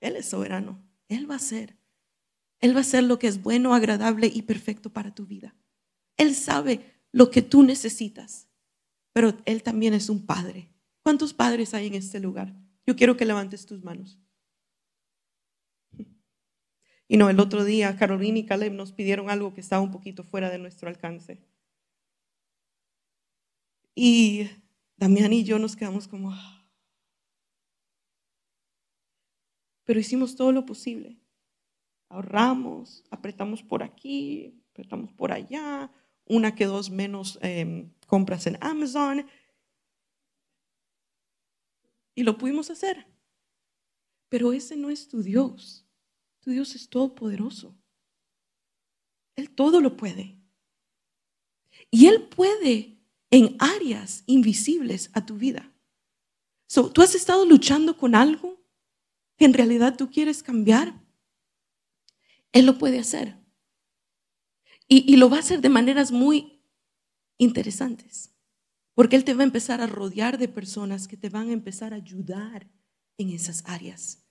[0.00, 0.82] Él es soberano.
[1.08, 1.76] Él va a ser.
[2.60, 5.54] Él va a hacer lo que es bueno, agradable y perfecto para tu vida.
[6.16, 8.48] Él sabe lo que tú necesitas,
[9.12, 10.70] pero Él también es un padre.
[11.02, 12.54] ¿Cuántos padres hay en este lugar?
[12.86, 14.18] Yo quiero que levantes tus manos.
[17.08, 20.22] Y no, el otro día Carolina y Caleb nos pidieron algo que estaba un poquito
[20.22, 21.42] fuera de nuestro alcance.
[23.94, 24.48] Y
[24.96, 26.30] Damián y yo nos quedamos como...
[26.30, 26.64] Ah".
[29.84, 31.19] Pero hicimos todo lo posible.
[32.10, 35.90] Ahorramos, apretamos por aquí, apretamos por allá,
[36.26, 39.24] una que dos menos em, compras en Amazon.
[42.14, 43.06] Y lo pudimos hacer.
[44.28, 45.86] Pero ese no es tu Dios.
[46.40, 47.76] Tu Dios es todopoderoso.
[49.36, 50.36] Él todo lo puede.
[51.92, 52.98] Y Él puede
[53.30, 55.72] en áreas invisibles a tu vida.
[56.66, 58.60] ¿Tú has estado luchando con algo
[59.36, 60.94] que en realidad tú quieres cambiar?
[62.52, 63.38] Él lo puede hacer.
[64.92, 66.64] Y, lo va a hacer de maneras muy
[67.38, 68.34] interesantes.
[68.94, 71.92] Porque Él te va a empezar a rodear de personas que te van a empezar
[71.92, 72.68] a ayudar
[73.18, 74.26] en esas áreas.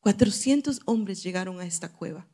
[0.00, 2.28] 400 hombres llegaron a esta cueva.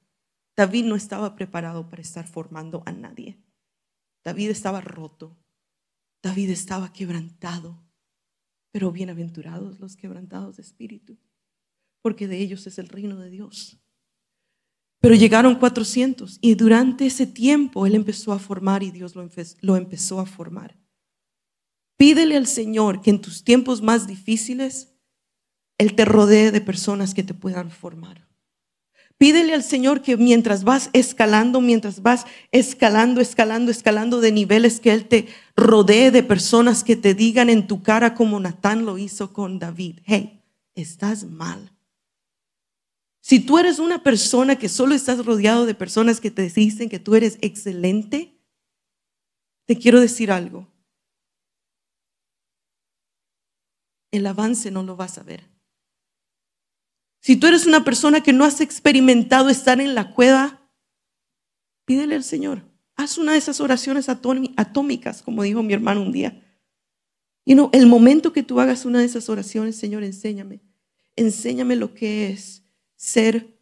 [0.57, 3.41] David no estaba preparado para estar formando a nadie.
[4.25, 5.39] David estaba roto.
[6.21, 7.81] David estaba quebrantado.
[8.73, 11.17] Pero bienaventurados los quebrantados de espíritu,
[12.03, 13.81] porque de ellos es el reino de Dios.
[15.01, 19.29] Pero llegaron 400 y durante ese tiempo él empezó a formar y Dios lo,
[19.61, 20.77] lo empezó a formar.
[21.97, 24.95] Pídele al Señor que en tus tiempos más difíciles
[25.79, 28.29] él te rodee de personas que te puedan formar.
[29.19, 34.93] Pídele al Señor que mientras vas escalando, mientras vas escalando, escalando, escalando de niveles, que
[34.93, 39.33] Él te rodee de personas que te digan en tu cara como Natán lo hizo
[39.33, 40.01] con David.
[40.05, 40.45] Hey,
[40.77, 41.73] estás mal.
[43.29, 46.99] Si tú eres una persona que solo estás rodeado de personas que te dicen que
[46.99, 48.41] tú eres excelente,
[49.67, 50.67] te quiero decir algo.
[54.11, 55.47] El avance no lo vas a ver.
[57.21, 60.67] Si tú eres una persona que no has experimentado estar en la cueva,
[61.85, 62.63] pídele al Señor.
[62.97, 66.43] Haz una de esas oraciones atómicas, como dijo mi hermano un día.
[67.45, 70.63] Y no, el momento que tú hagas una de esas oraciones, Señor, enséñame.
[71.15, 72.65] Enséñame lo que es
[72.99, 73.57] ser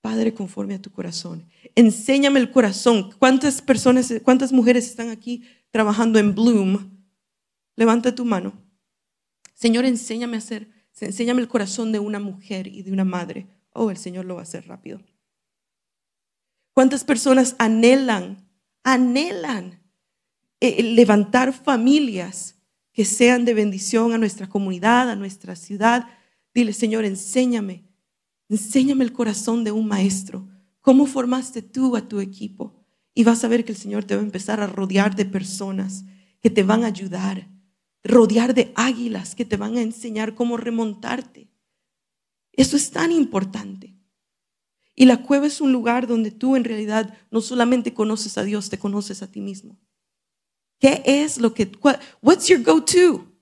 [0.00, 1.48] Padre conforme a tu corazón.
[1.76, 3.12] Enséñame el corazón.
[3.18, 6.90] ¿Cuántas personas, cuántas mujeres están aquí trabajando en Bloom?
[7.76, 8.52] Levanta tu mano.
[9.54, 10.68] Señor, enséñame a ser
[11.00, 13.46] enséñame el corazón de una mujer y de una madre.
[13.72, 15.00] Oh, el Señor lo va a hacer rápido.
[16.74, 18.48] ¿Cuántas personas anhelan,
[18.82, 19.80] anhelan
[20.60, 22.56] eh, levantar familias
[22.92, 26.08] que sean de bendición a nuestra comunidad, a nuestra ciudad?
[26.54, 27.87] Dile, Señor, enséñame,
[28.48, 30.48] enséñame el corazón de un maestro.
[30.80, 32.84] ¿Cómo formaste tú a tu equipo?
[33.14, 36.04] Y vas a ver que el Señor te va a empezar a rodear de personas
[36.40, 37.48] que te van a ayudar
[38.08, 41.50] rodear de águilas que te van a enseñar cómo remontarte.
[42.52, 43.94] Eso es tan importante.
[44.94, 48.68] Y la cueva es un lugar donde tú en realidad no solamente conoces a Dios,
[48.68, 49.78] te conoces a ti mismo.
[50.80, 51.70] ¿Qué es lo que,
[52.20, 53.32] what's your go-to?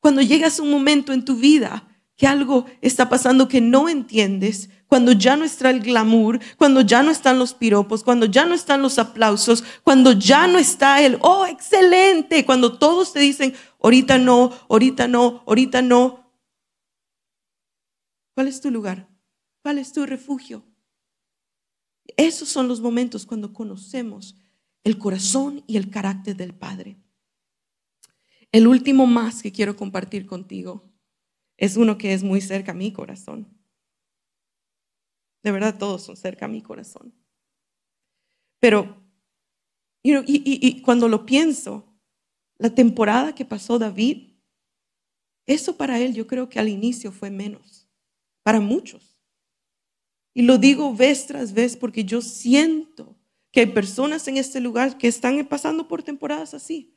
[0.00, 4.70] Cuando llegas a un momento en tu vida que algo está pasando que no entiendes,
[4.86, 8.54] cuando ya no está el glamour, cuando ya no están los piropos, cuando ya no
[8.54, 14.18] están los aplausos, cuando ya no está el, oh, excelente, cuando todos te dicen, ahorita
[14.18, 16.32] no, ahorita no, ahorita no.
[18.34, 19.08] ¿Cuál es tu lugar?
[19.62, 20.64] ¿Cuál es tu refugio?
[22.16, 24.36] Esos son los momentos cuando conocemos
[24.84, 26.96] el corazón y el carácter del Padre.
[28.52, 30.95] El último más que quiero compartir contigo
[31.56, 33.46] es uno que es muy cerca a mi corazón.
[35.42, 37.14] De verdad, todos son cerca a mi corazón.
[38.60, 39.00] Pero,
[40.02, 41.84] y, cuando lo pienso,
[42.58, 44.32] la temporada que pasó David,
[45.46, 47.88] eso para él yo creo que al inicio fue menos,
[48.42, 49.20] para muchos.
[50.34, 53.16] Y lo digo vez tras vez porque yo siento
[53.52, 56.94] que hay personas en este lugar que están pasando por temporadas así,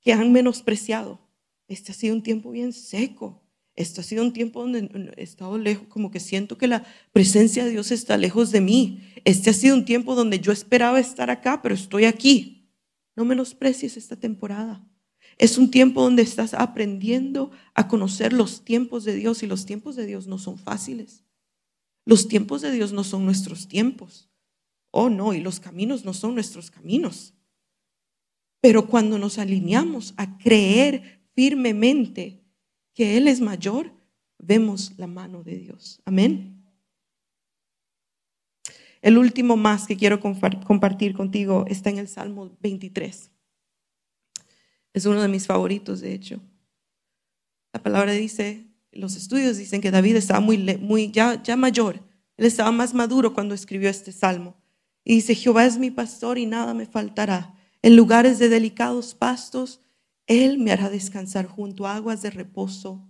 [0.00, 1.20] que han menospreciado.
[1.68, 3.39] Este ha sido un tiempo bien seco.
[3.80, 7.64] Esto ha sido un tiempo donde he estado lejos, como que siento que la presencia
[7.64, 9.00] de Dios está lejos de mí.
[9.24, 12.68] Este ha sido un tiempo donde yo esperaba estar acá, pero estoy aquí.
[13.16, 14.86] No menosprecies esta temporada.
[15.38, 19.96] Es un tiempo donde estás aprendiendo a conocer los tiempos de Dios y los tiempos
[19.96, 21.24] de Dios no son fáciles.
[22.04, 24.28] Los tiempos de Dios no son nuestros tiempos.
[24.90, 27.32] Oh, no, y los caminos no son nuestros caminos.
[28.60, 32.39] Pero cuando nos alineamos a creer firmemente
[32.94, 33.92] que Él es mayor,
[34.38, 36.00] vemos la mano de Dios.
[36.04, 36.60] Amén.
[39.02, 43.30] El último más que quiero compartir contigo está en el Salmo 23.
[44.92, 46.40] Es uno de mis favoritos, de hecho.
[47.72, 52.00] La palabra dice, los estudios dicen que David estaba muy, muy ya, ya mayor.
[52.36, 54.56] Él estaba más maduro cuando escribió este salmo.
[55.04, 57.54] Y dice, Jehová es mi pastor y nada me faltará.
[57.82, 59.80] En lugares de delicados pastos
[60.30, 63.08] él me hará descansar junto a aguas de reposo.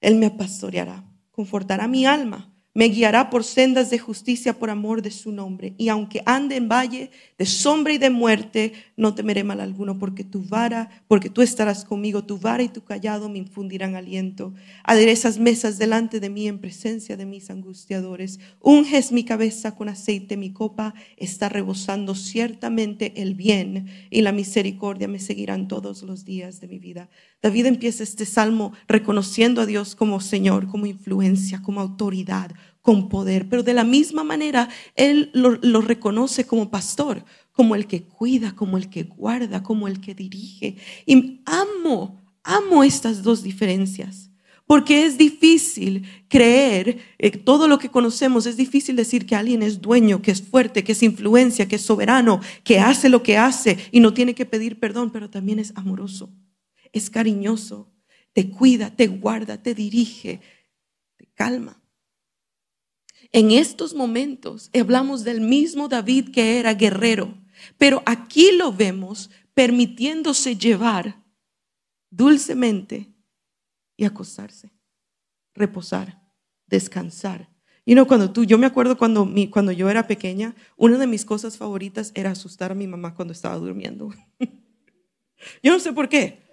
[0.00, 5.10] Él me pastoreará, confortará mi alma me guiará por sendas de justicia por amor de
[5.10, 5.74] su nombre.
[5.76, 10.22] Y aunque ande en valle de sombra y de muerte, no temeré mal alguno, porque
[10.22, 14.54] tu vara, porque tú estarás conmigo, tu vara y tu callado me infundirán aliento.
[14.84, 18.38] Aderezas mesas delante de mí en presencia de mis angustiadores.
[18.60, 22.14] Unges mi cabeza con aceite, mi copa está rebosando.
[22.14, 27.08] Ciertamente el bien y la misericordia me seguirán todos los días de mi vida.
[27.42, 33.48] David empieza este salmo reconociendo a Dios como Señor, como influencia, como autoridad, con poder,
[33.48, 38.76] pero de la misma manera Él lo, reconoce como pastor, como el que cuida, como
[38.76, 40.76] el que guarda, como el que dirige.
[41.06, 44.28] Y amo, amo estas dos diferencias.
[44.66, 49.80] Porque es difícil creer eh, todo lo que conocemos, es difícil decir que alguien es
[49.80, 53.78] dueño, que es fuerte, que es influencia, que es soberano, que hace lo que hace
[53.90, 56.30] y no tiene que pedir perdón, pero también es amoroso
[56.92, 57.92] es cariñoso,
[58.32, 60.40] te cuida, te guarda, te dirige,
[61.16, 61.80] te calma.
[63.32, 67.34] En estos momentos hablamos del mismo David que era guerrero,
[67.78, 71.22] pero aquí lo vemos permitiéndose llevar
[72.10, 73.12] dulcemente
[73.96, 74.72] y acostarse,
[75.54, 76.20] reposar,
[76.66, 77.50] descansar.
[77.84, 81.06] Y no, cuando tú, yo me acuerdo cuando, mi, cuando yo era pequeña, una de
[81.06, 84.10] mis cosas favoritas era asustar a mi mamá cuando estaba durmiendo.
[85.62, 86.49] yo no sé por qué.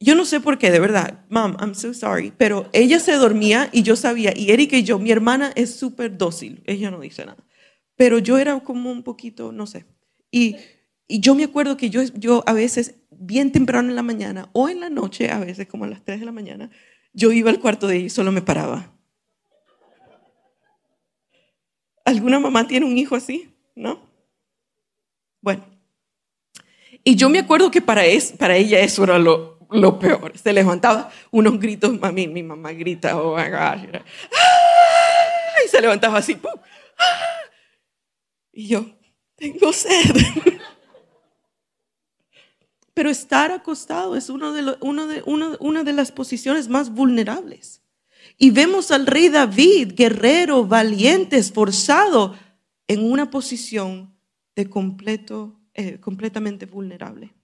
[0.00, 1.24] Yo no sé por qué, de verdad.
[1.28, 2.32] Mom, I'm so sorry.
[2.36, 4.32] Pero ella se dormía y yo sabía.
[4.36, 6.62] Y Erika y yo, mi hermana es súper dócil.
[6.66, 7.44] Ella no dice nada.
[7.96, 9.86] Pero yo era como un poquito, no sé.
[10.30, 10.56] Y,
[11.08, 14.68] y yo me acuerdo que yo, yo a veces, bien temprano en la mañana o
[14.68, 16.70] en la noche, a veces como a las 3 de la mañana,
[17.12, 18.94] yo iba al cuarto de ella y solo me paraba.
[22.04, 23.52] ¿Alguna mamá tiene un hijo así?
[23.74, 24.00] ¿No?
[25.40, 25.66] Bueno.
[27.02, 30.36] Y yo me acuerdo que para, es, para ella eso era lo, lo peor.
[30.38, 34.00] Se levantaba unos gritos, mami, mi mamá grita, oh my gosh.
[35.64, 36.38] Y se levantaba así,
[38.52, 38.86] Y yo,
[39.36, 40.14] tengo sed.
[42.94, 47.82] Pero estar acostado es uno de uno de, una de las posiciones más vulnerables.
[48.36, 52.36] Y vemos al rey David, guerrero, valiente, esforzado,
[52.86, 54.16] en una posición
[54.56, 57.37] de completo, eh, completamente vulnerable.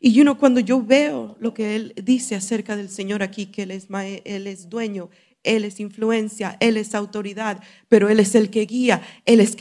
[0.00, 3.70] Y uno, cuando yo veo lo que él dice acerca del Señor aquí, que él
[3.70, 3.88] es,
[4.24, 5.10] él es dueño,
[5.44, 9.56] él es influencia, Él es autoridad, pero Él es el que guía, Él es,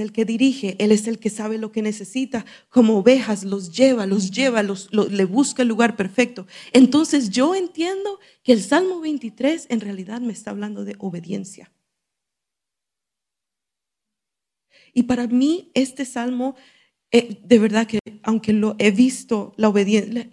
[0.00, 2.44] el que dirige, Él es el que sabe lo que necesita.
[2.68, 6.46] Como ovejas los lleva, los lleva, los, le busca el lugar perfecto.
[6.72, 11.70] Entonces yo entiendo que el Salmo 23 en realidad me está hablando de obediencia.
[14.94, 16.54] Y para mí este salmo
[17.12, 20.30] eh, de verdad que aunque lo he visto, la obediencia,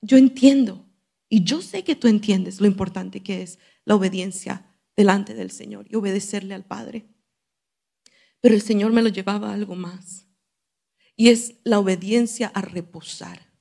[0.00, 0.88] yo entiendo
[1.28, 4.66] y yo sé que tú entiendes lo importante que es la obediencia
[4.96, 7.08] delante del Señor y obedecerle al Padre.
[8.40, 10.26] Pero el Señor me lo llevaba a algo más
[11.16, 13.52] y es la obediencia a reposar,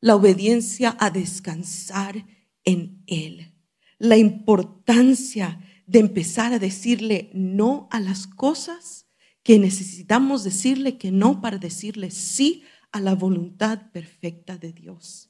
[0.00, 2.26] la obediencia a descansar
[2.64, 3.54] en Él,
[3.98, 9.06] la importancia de empezar a decirle no a las cosas
[9.50, 15.28] que necesitamos decirle que no para decirle sí a la voluntad perfecta de Dios.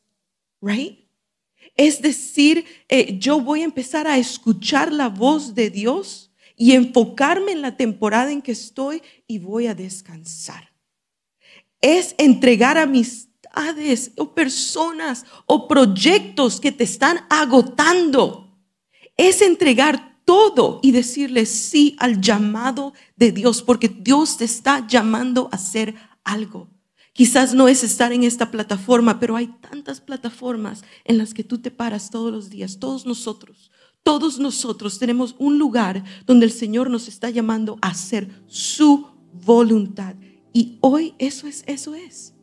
[0.61, 1.09] Right?
[1.75, 7.53] Es decir, eh, yo voy a empezar a escuchar la voz de Dios y enfocarme
[7.53, 10.71] en la temporada en que estoy y voy a descansar.
[11.81, 18.55] Es entregar amistades o personas o proyectos que te están agotando.
[19.17, 25.49] Es entregar todo y decirle sí al llamado de Dios, porque Dios te está llamando
[25.51, 26.69] a hacer algo.
[27.13, 31.59] Quizás no es estar en esta plataforma, pero hay tantas plataformas en las que tú
[31.59, 33.73] te paras todos los días, todos nosotros.
[34.05, 40.15] Todos nosotros tenemos un lugar donde el Señor nos está llamando a hacer su voluntad.
[40.53, 42.35] Y hoy eso es, eso es.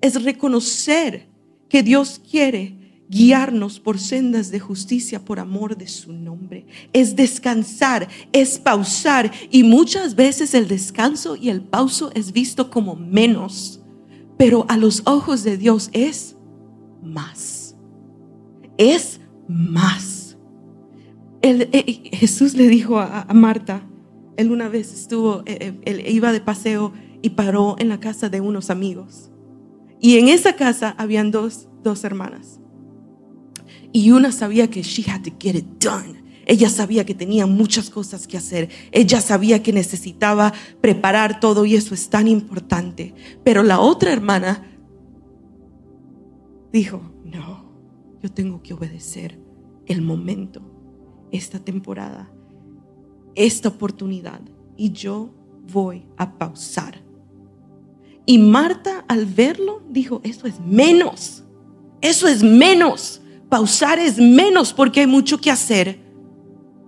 [0.00, 1.28] Es reconocer
[1.68, 6.66] que Dios quiere guiarnos por sendas de justicia por amor de su nombre.
[6.92, 12.96] Es descansar, es pausar y muchas veces el descanso y el pauso es visto como
[12.96, 13.82] menos,
[14.38, 16.36] pero a los ojos de Dios es
[17.02, 17.76] más.
[18.78, 20.36] Es más.
[21.42, 23.86] Eh, Jesús le dijo a, Marta,
[24.38, 28.30] él una vez estuvo, eh, eh, él iba de paseo y paró en la casa
[28.30, 29.30] de unos amigos.
[30.00, 32.60] Y en esa casa habían dos, dos hermanas.
[33.94, 36.20] Y una sabía que she had to get it done.
[36.46, 38.68] Ella sabía que tenía muchas cosas que hacer.
[38.90, 43.14] Ella sabía que necesitaba preparar todo y eso es tan importante.
[43.44, 44.64] Pero la otra hermana
[46.72, 47.70] dijo, no,
[48.20, 49.38] yo tengo que obedecer
[49.86, 50.60] el momento,
[51.30, 52.32] esta temporada,
[53.36, 54.40] esta oportunidad.
[54.76, 55.32] Y yo
[55.72, 57.00] voy a pausar.
[58.26, 61.44] Y Marta al verlo dijo, eso es menos.
[62.00, 66.00] Eso es menos pausar es menos porque hay mucho que hacer.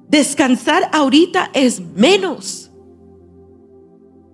[0.08, 2.70] Descansar ahorita es menos.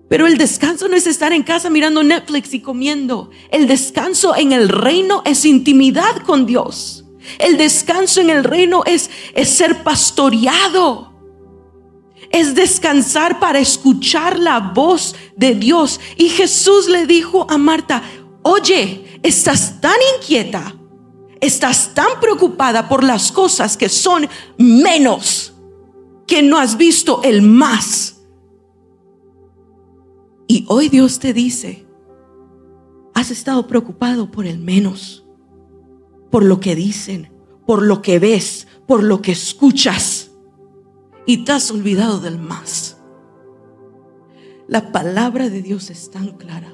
[0.09, 3.31] Pero el descanso no es estar en casa mirando Netflix y comiendo.
[3.49, 7.05] El descanso en el reino es intimidad con Dios.
[7.39, 11.11] El descanso en el reino es, es ser pastoreado.
[12.29, 15.99] Es descansar para escuchar la voz de Dios.
[16.17, 18.03] Y Jesús le dijo a Marta,
[18.43, 20.75] oye, estás tan inquieta
[21.43, 24.27] estás tan preocupada por las cosas que son
[24.57, 25.53] menos
[26.25, 28.21] que no has visto el más.
[30.47, 31.85] Y hoy Dios te dice,
[33.13, 35.25] has estado preocupado por el menos,
[36.31, 37.29] por lo que dicen,
[37.67, 40.31] por lo que ves, por lo que escuchas,
[41.25, 42.97] y te has olvidado del más.
[44.67, 46.73] La palabra de Dios es tan clara,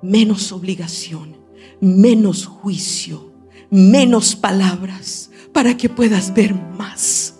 [0.00, 1.36] menos obligación,
[1.80, 3.27] menos juicio
[3.70, 7.38] menos palabras para que puedas ver más.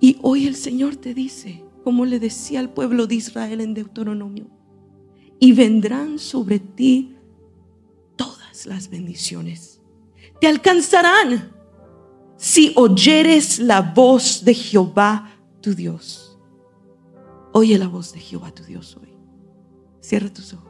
[0.00, 4.46] Y hoy el Señor te dice, como le decía al pueblo de Israel en Deuteronomio,
[5.40, 7.16] y vendrán sobre ti
[8.16, 9.80] todas las bendiciones.
[10.40, 11.52] Te alcanzarán
[12.36, 16.38] si oyeres la voz de Jehová tu Dios.
[17.52, 19.08] Oye la voz de Jehová tu Dios hoy.
[20.00, 20.67] Cierra tus ojos.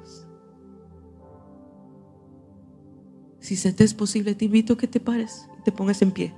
[3.48, 6.10] Si se te es posible, te invito a que te pares y te pongas en
[6.10, 6.34] pie.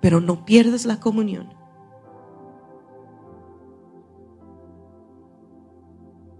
[0.00, 1.48] Pero no pierdas la comunión.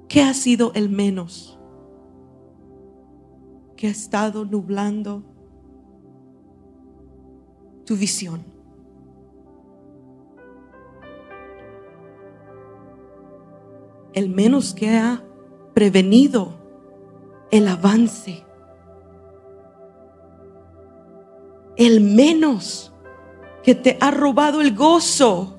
[0.07, 1.59] ¿Qué ha sido el menos
[3.77, 5.24] que ha estado nublando
[7.85, 8.45] tu visión?
[14.12, 15.24] El menos que ha
[15.74, 16.61] prevenido
[17.51, 18.45] el avance.
[21.77, 22.93] El menos
[23.62, 25.59] que te ha robado el gozo.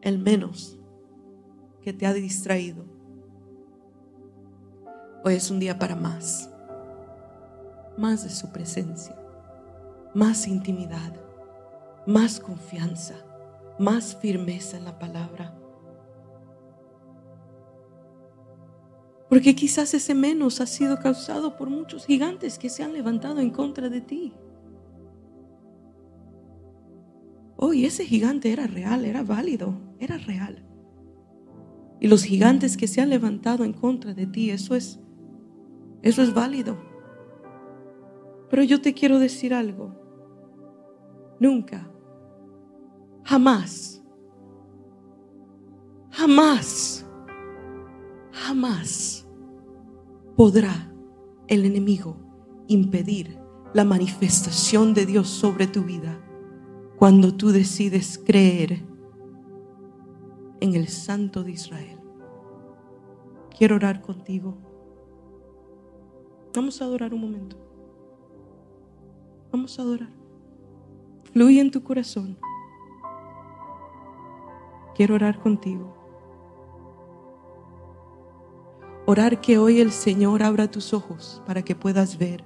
[0.00, 0.78] El menos
[1.82, 2.84] que te ha distraído.
[5.24, 6.48] Hoy es un día para más,
[7.98, 9.14] más de su presencia,
[10.14, 11.12] más intimidad,
[12.06, 13.16] más confianza,
[13.78, 15.59] más firmeza en la palabra.
[19.30, 23.50] Porque quizás ese menos ha sido causado por muchos gigantes que se han levantado en
[23.50, 24.34] contra de ti.
[27.56, 30.66] Hoy ese gigante era real, era válido, era real.
[32.00, 34.98] Y los gigantes que se han levantado en contra de ti, eso es,
[36.02, 36.76] eso es válido.
[38.50, 39.94] Pero yo te quiero decir algo.
[41.38, 41.88] Nunca,
[43.22, 44.02] jamás,
[46.10, 47.06] jamás,
[48.32, 49.26] jamás
[50.36, 50.92] podrá
[51.48, 52.16] el enemigo
[52.68, 53.38] impedir
[53.74, 56.20] la manifestación de Dios sobre tu vida
[56.98, 58.82] cuando tú decides creer
[60.60, 61.98] en el Santo de Israel.
[63.56, 64.56] Quiero orar contigo.
[66.54, 67.56] Vamos a adorar un momento.
[69.52, 70.10] Vamos a adorar.
[71.32, 72.38] Fluye en tu corazón.
[74.94, 75.99] Quiero orar contigo.
[79.10, 82.44] Orar que hoy el Señor abra tus ojos para que puedas ver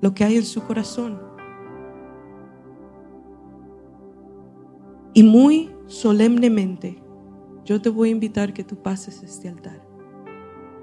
[0.00, 1.20] lo que hay en su corazón
[5.12, 7.00] Y muy solemnemente
[7.64, 9.80] yo te voy a invitar que tú pases este altar.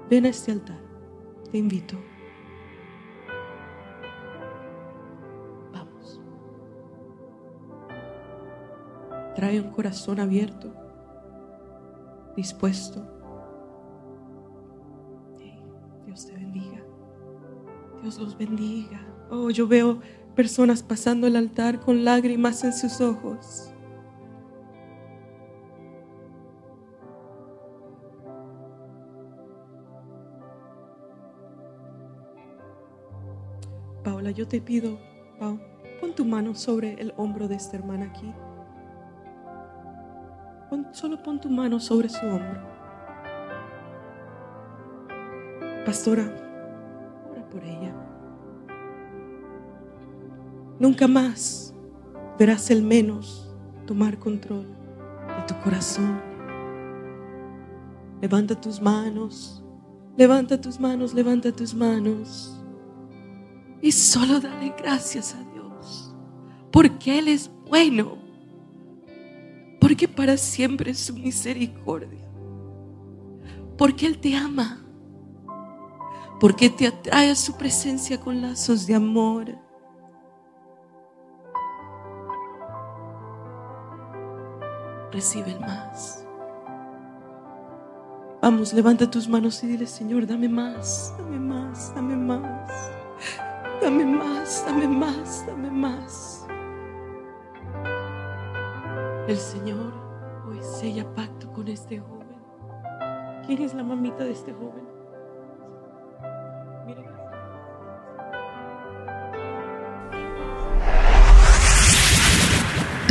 [0.08, 0.80] Ven a este altar.
[1.50, 1.98] Te invito.
[5.74, 6.18] Vamos.
[9.36, 10.72] Trae un corazón abierto,
[12.34, 13.21] dispuesto.
[18.02, 19.00] Dios los bendiga.
[19.30, 20.00] Oh, yo veo
[20.34, 23.72] personas pasando el altar con lágrimas en sus ojos.
[34.34, 34.98] yo te pido,
[35.38, 38.32] pon tu mano sobre el hombro de esta hermana aquí.
[40.92, 42.60] solo pon tu mano sobre su hombro.
[45.84, 46.51] Pastora, ora
[47.52, 47.92] por ella.
[50.78, 51.74] Nunca más
[52.38, 53.54] verás el menos
[53.86, 56.20] tomar control de tu corazón.
[58.20, 59.62] Levanta tus manos,
[60.16, 62.58] levanta tus manos, levanta tus manos.
[63.80, 66.14] Y solo dale gracias a Dios.
[66.70, 68.16] Porque Él es bueno.
[69.80, 72.28] Porque para siempre es su misericordia.
[73.76, 74.82] Porque Él te ama.
[76.42, 79.56] Porque te atrae a su presencia con lazos de amor.
[85.12, 86.26] Recibe el más.
[88.42, 92.90] Vamos, levanta tus manos y dile, Señor, dame más, dame más, dame más.
[93.80, 96.46] Dame más, dame más, dame más.
[99.28, 99.92] El Señor
[100.48, 102.42] hoy sella pacto con este joven.
[103.46, 104.91] ¿Quién es la mamita de este joven?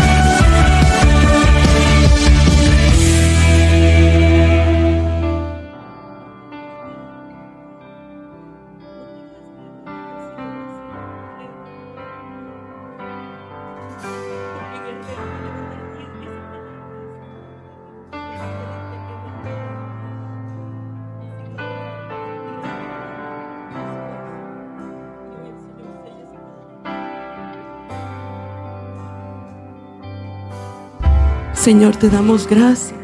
[31.60, 32.94] Señor, te damos gracias.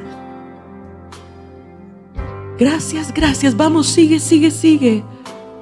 [2.58, 3.54] Gracias, gracias.
[3.54, 5.04] Vamos, sigue, sigue, sigue.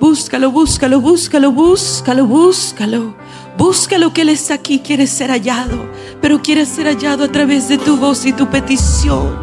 [0.01, 3.16] Búscalo, búscalo, búscalo, búscalo, búscalo.
[3.59, 5.90] Búscalo que Él está aquí, quiere ser hallado,
[6.20, 9.36] pero quiere ser hallado a través de tu voz y tu petición.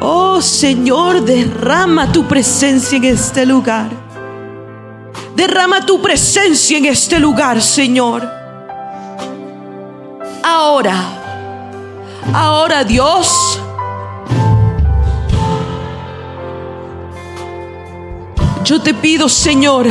[0.00, 3.90] Oh Señor, derrama tu presencia en este lugar.
[5.36, 8.28] Derrama tu presencia en este lugar, Señor.
[10.42, 11.21] Ahora.
[12.32, 13.60] Ahora Dios,
[18.64, 19.86] yo te pido, Señor,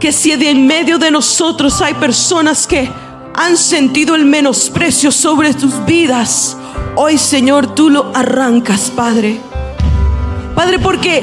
[0.00, 2.90] que si de en medio de nosotros hay personas que
[3.34, 6.56] han sentido el menosprecio sobre tus vidas,
[6.94, 9.40] hoy, Señor, tú lo arrancas, Padre.
[10.54, 11.22] Padre, porque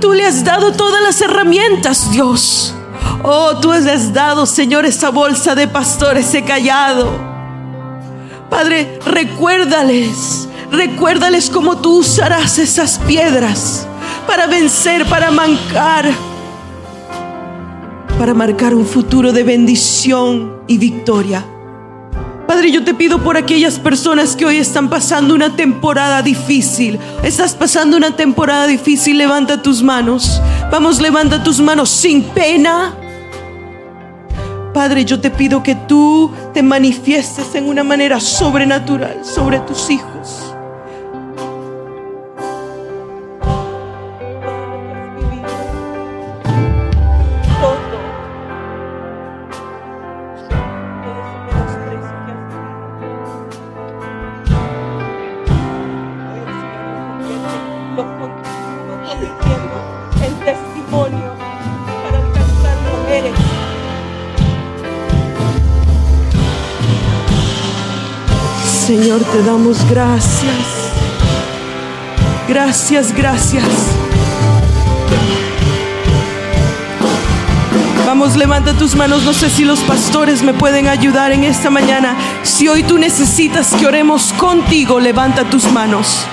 [0.00, 2.74] tú le has dado todas las herramientas, Dios.
[3.22, 7.35] Oh, tú le has dado, Señor, esa bolsa de pastor, ese callado.
[8.50, 13.86] Padre, recuérdales, recuérdales cómo tú usarás esas piedras
[14.26, 16.10] para vencer, para mancar,
[18.18, 21.44] para marcar un futuro de bendición y victoria.
[22.46, 26.98] Padre, yo te pido por aquellas personas que hoy están pasando una temporada difícil.
[27.24, 30.40] Estás pasando una temporada difícil, levanta tus manos.
[30.70, 32.94] Vamos, levanta tus manos sin pena
[34.76, 40.54] Padre, yo te pido que tú te manifiestes en una manera sobrenatural sobre tus hijos.
[69.24, 70.92] Te damos gracias.
[72.46, 73.64] Gracias, gracias.
[78.06, 79.22] Vamos, levanta tus manos.
[79.24, 82.14] No sé si los pastores me pueden ayudar en esta mañana.
[82.42, 86.26] Si hoy tú necesitas que oremos contigo, levanta tus manos.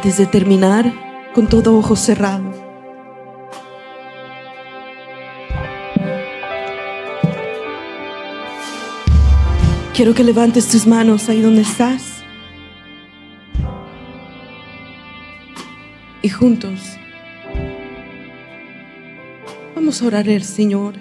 [0.00, 0.90] Antes de terminar
[1.34, 2.50] con todo ojo cerrado.
[9.94, 12.22] Quiero que levantes tus manos ahí donde estás.
[16.22, 16.96] Y juntos
[19.74, 20.94] Vamos a orar al Señor.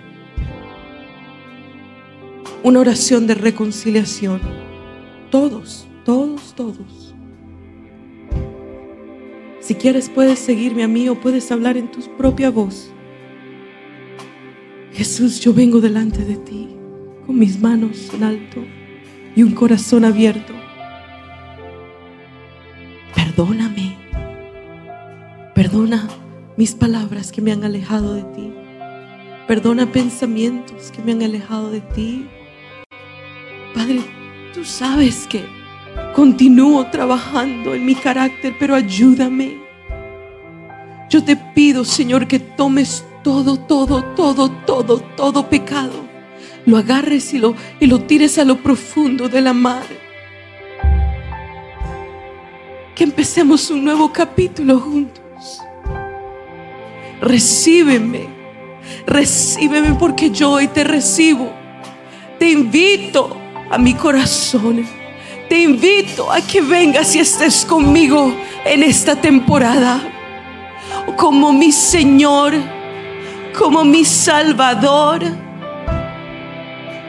[2.64, 4.42] Una oración de reconciliación.
[5.32, 7.16] Todos, todos, todos.
[9.70, 12.92] Si quieres puedes seguirme a mí o puedes hablar en tu propia voz.
[14.94, 16.70] Jesús, yo vengo delante de ti
[17.24, 18.64] con mis manos en alto
[19.36, 20.54] y un corazón abierto.
[23.14, 23.96] Perdóname.
[25.54, 26.08] Perdona
[26.58, 28.52] mis palabras que me han alejado de ti.
[29.48, 32.28] Perdona pensamientos que me han alejado de ti.
[33.76, 34.02] Padre,
[34.52, 35.59] tú sabes que
[36.16, 39.58] continúo trabajando en mi carácter, pero ayúdame.
[41.10, 46.08] Yo te pido, Señor, que tomes todo, todo, todo, todo, todo pecado.
[46.66, 49.84] Lo agarres y lo, y lo tires a lo profundo de la mar.
[52.96, 55.62] Que empecemos un nuevo capítulo juntos.
[57.22, 58.28] Recíbeme,
[59.06, 61.52] recíbeme porque yo hoy te recibo.
[62.38, 63.36] Te invito
[63.72, 64.99] a mi corazón.
[65.50, 68.32] Te invito a que vengas y estés conmigo
[68.64, 70.00] en esta temporada.
[71.18, 72.54] Como mi Señor,
[73.58, 75.24] como mi Salvador,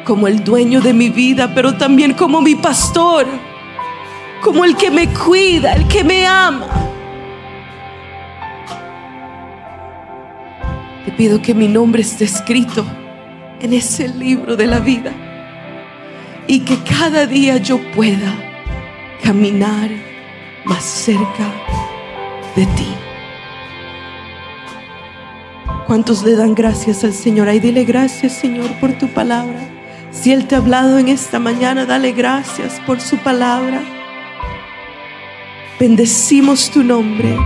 [0.04, 3.26] como el dueño de mi vida, pero también como mi pastor,
[4.42, 6.66] como el que me cuida, el que me ama.
[11.04, 12.86] Te pido que mi nombre esté escrito
[13.60, 15.12] en ese libro de la vida
[16.50, 18.34] y que cada día yo pueda
[19.22, 19.88] caminar
[20.64, 21.46] más cerca
[22.56, 22.88] de ti.
[25.86, 27.48] ¿Cuántos le dan gracias al Señor?
[27.48, 29.60] Ay, dile gracias, Señor, por tu palabra.
[30.10, 33.80] Si Él te ha hablado en esta mañana, dale gracias por su palabra.
[35.78, 37.36] Bendecimos tu nombre.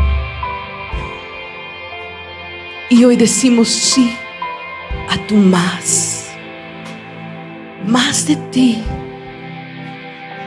[2.88, 4.16] Y hoy decimos sí
[5.10, 6.13] a tu más.
[7.86, 8.82] Más de ti.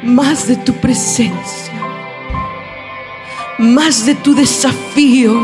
[0.04, 1.74] Más de tu presencia.
[3.60, 5.36] Más de tu desafío.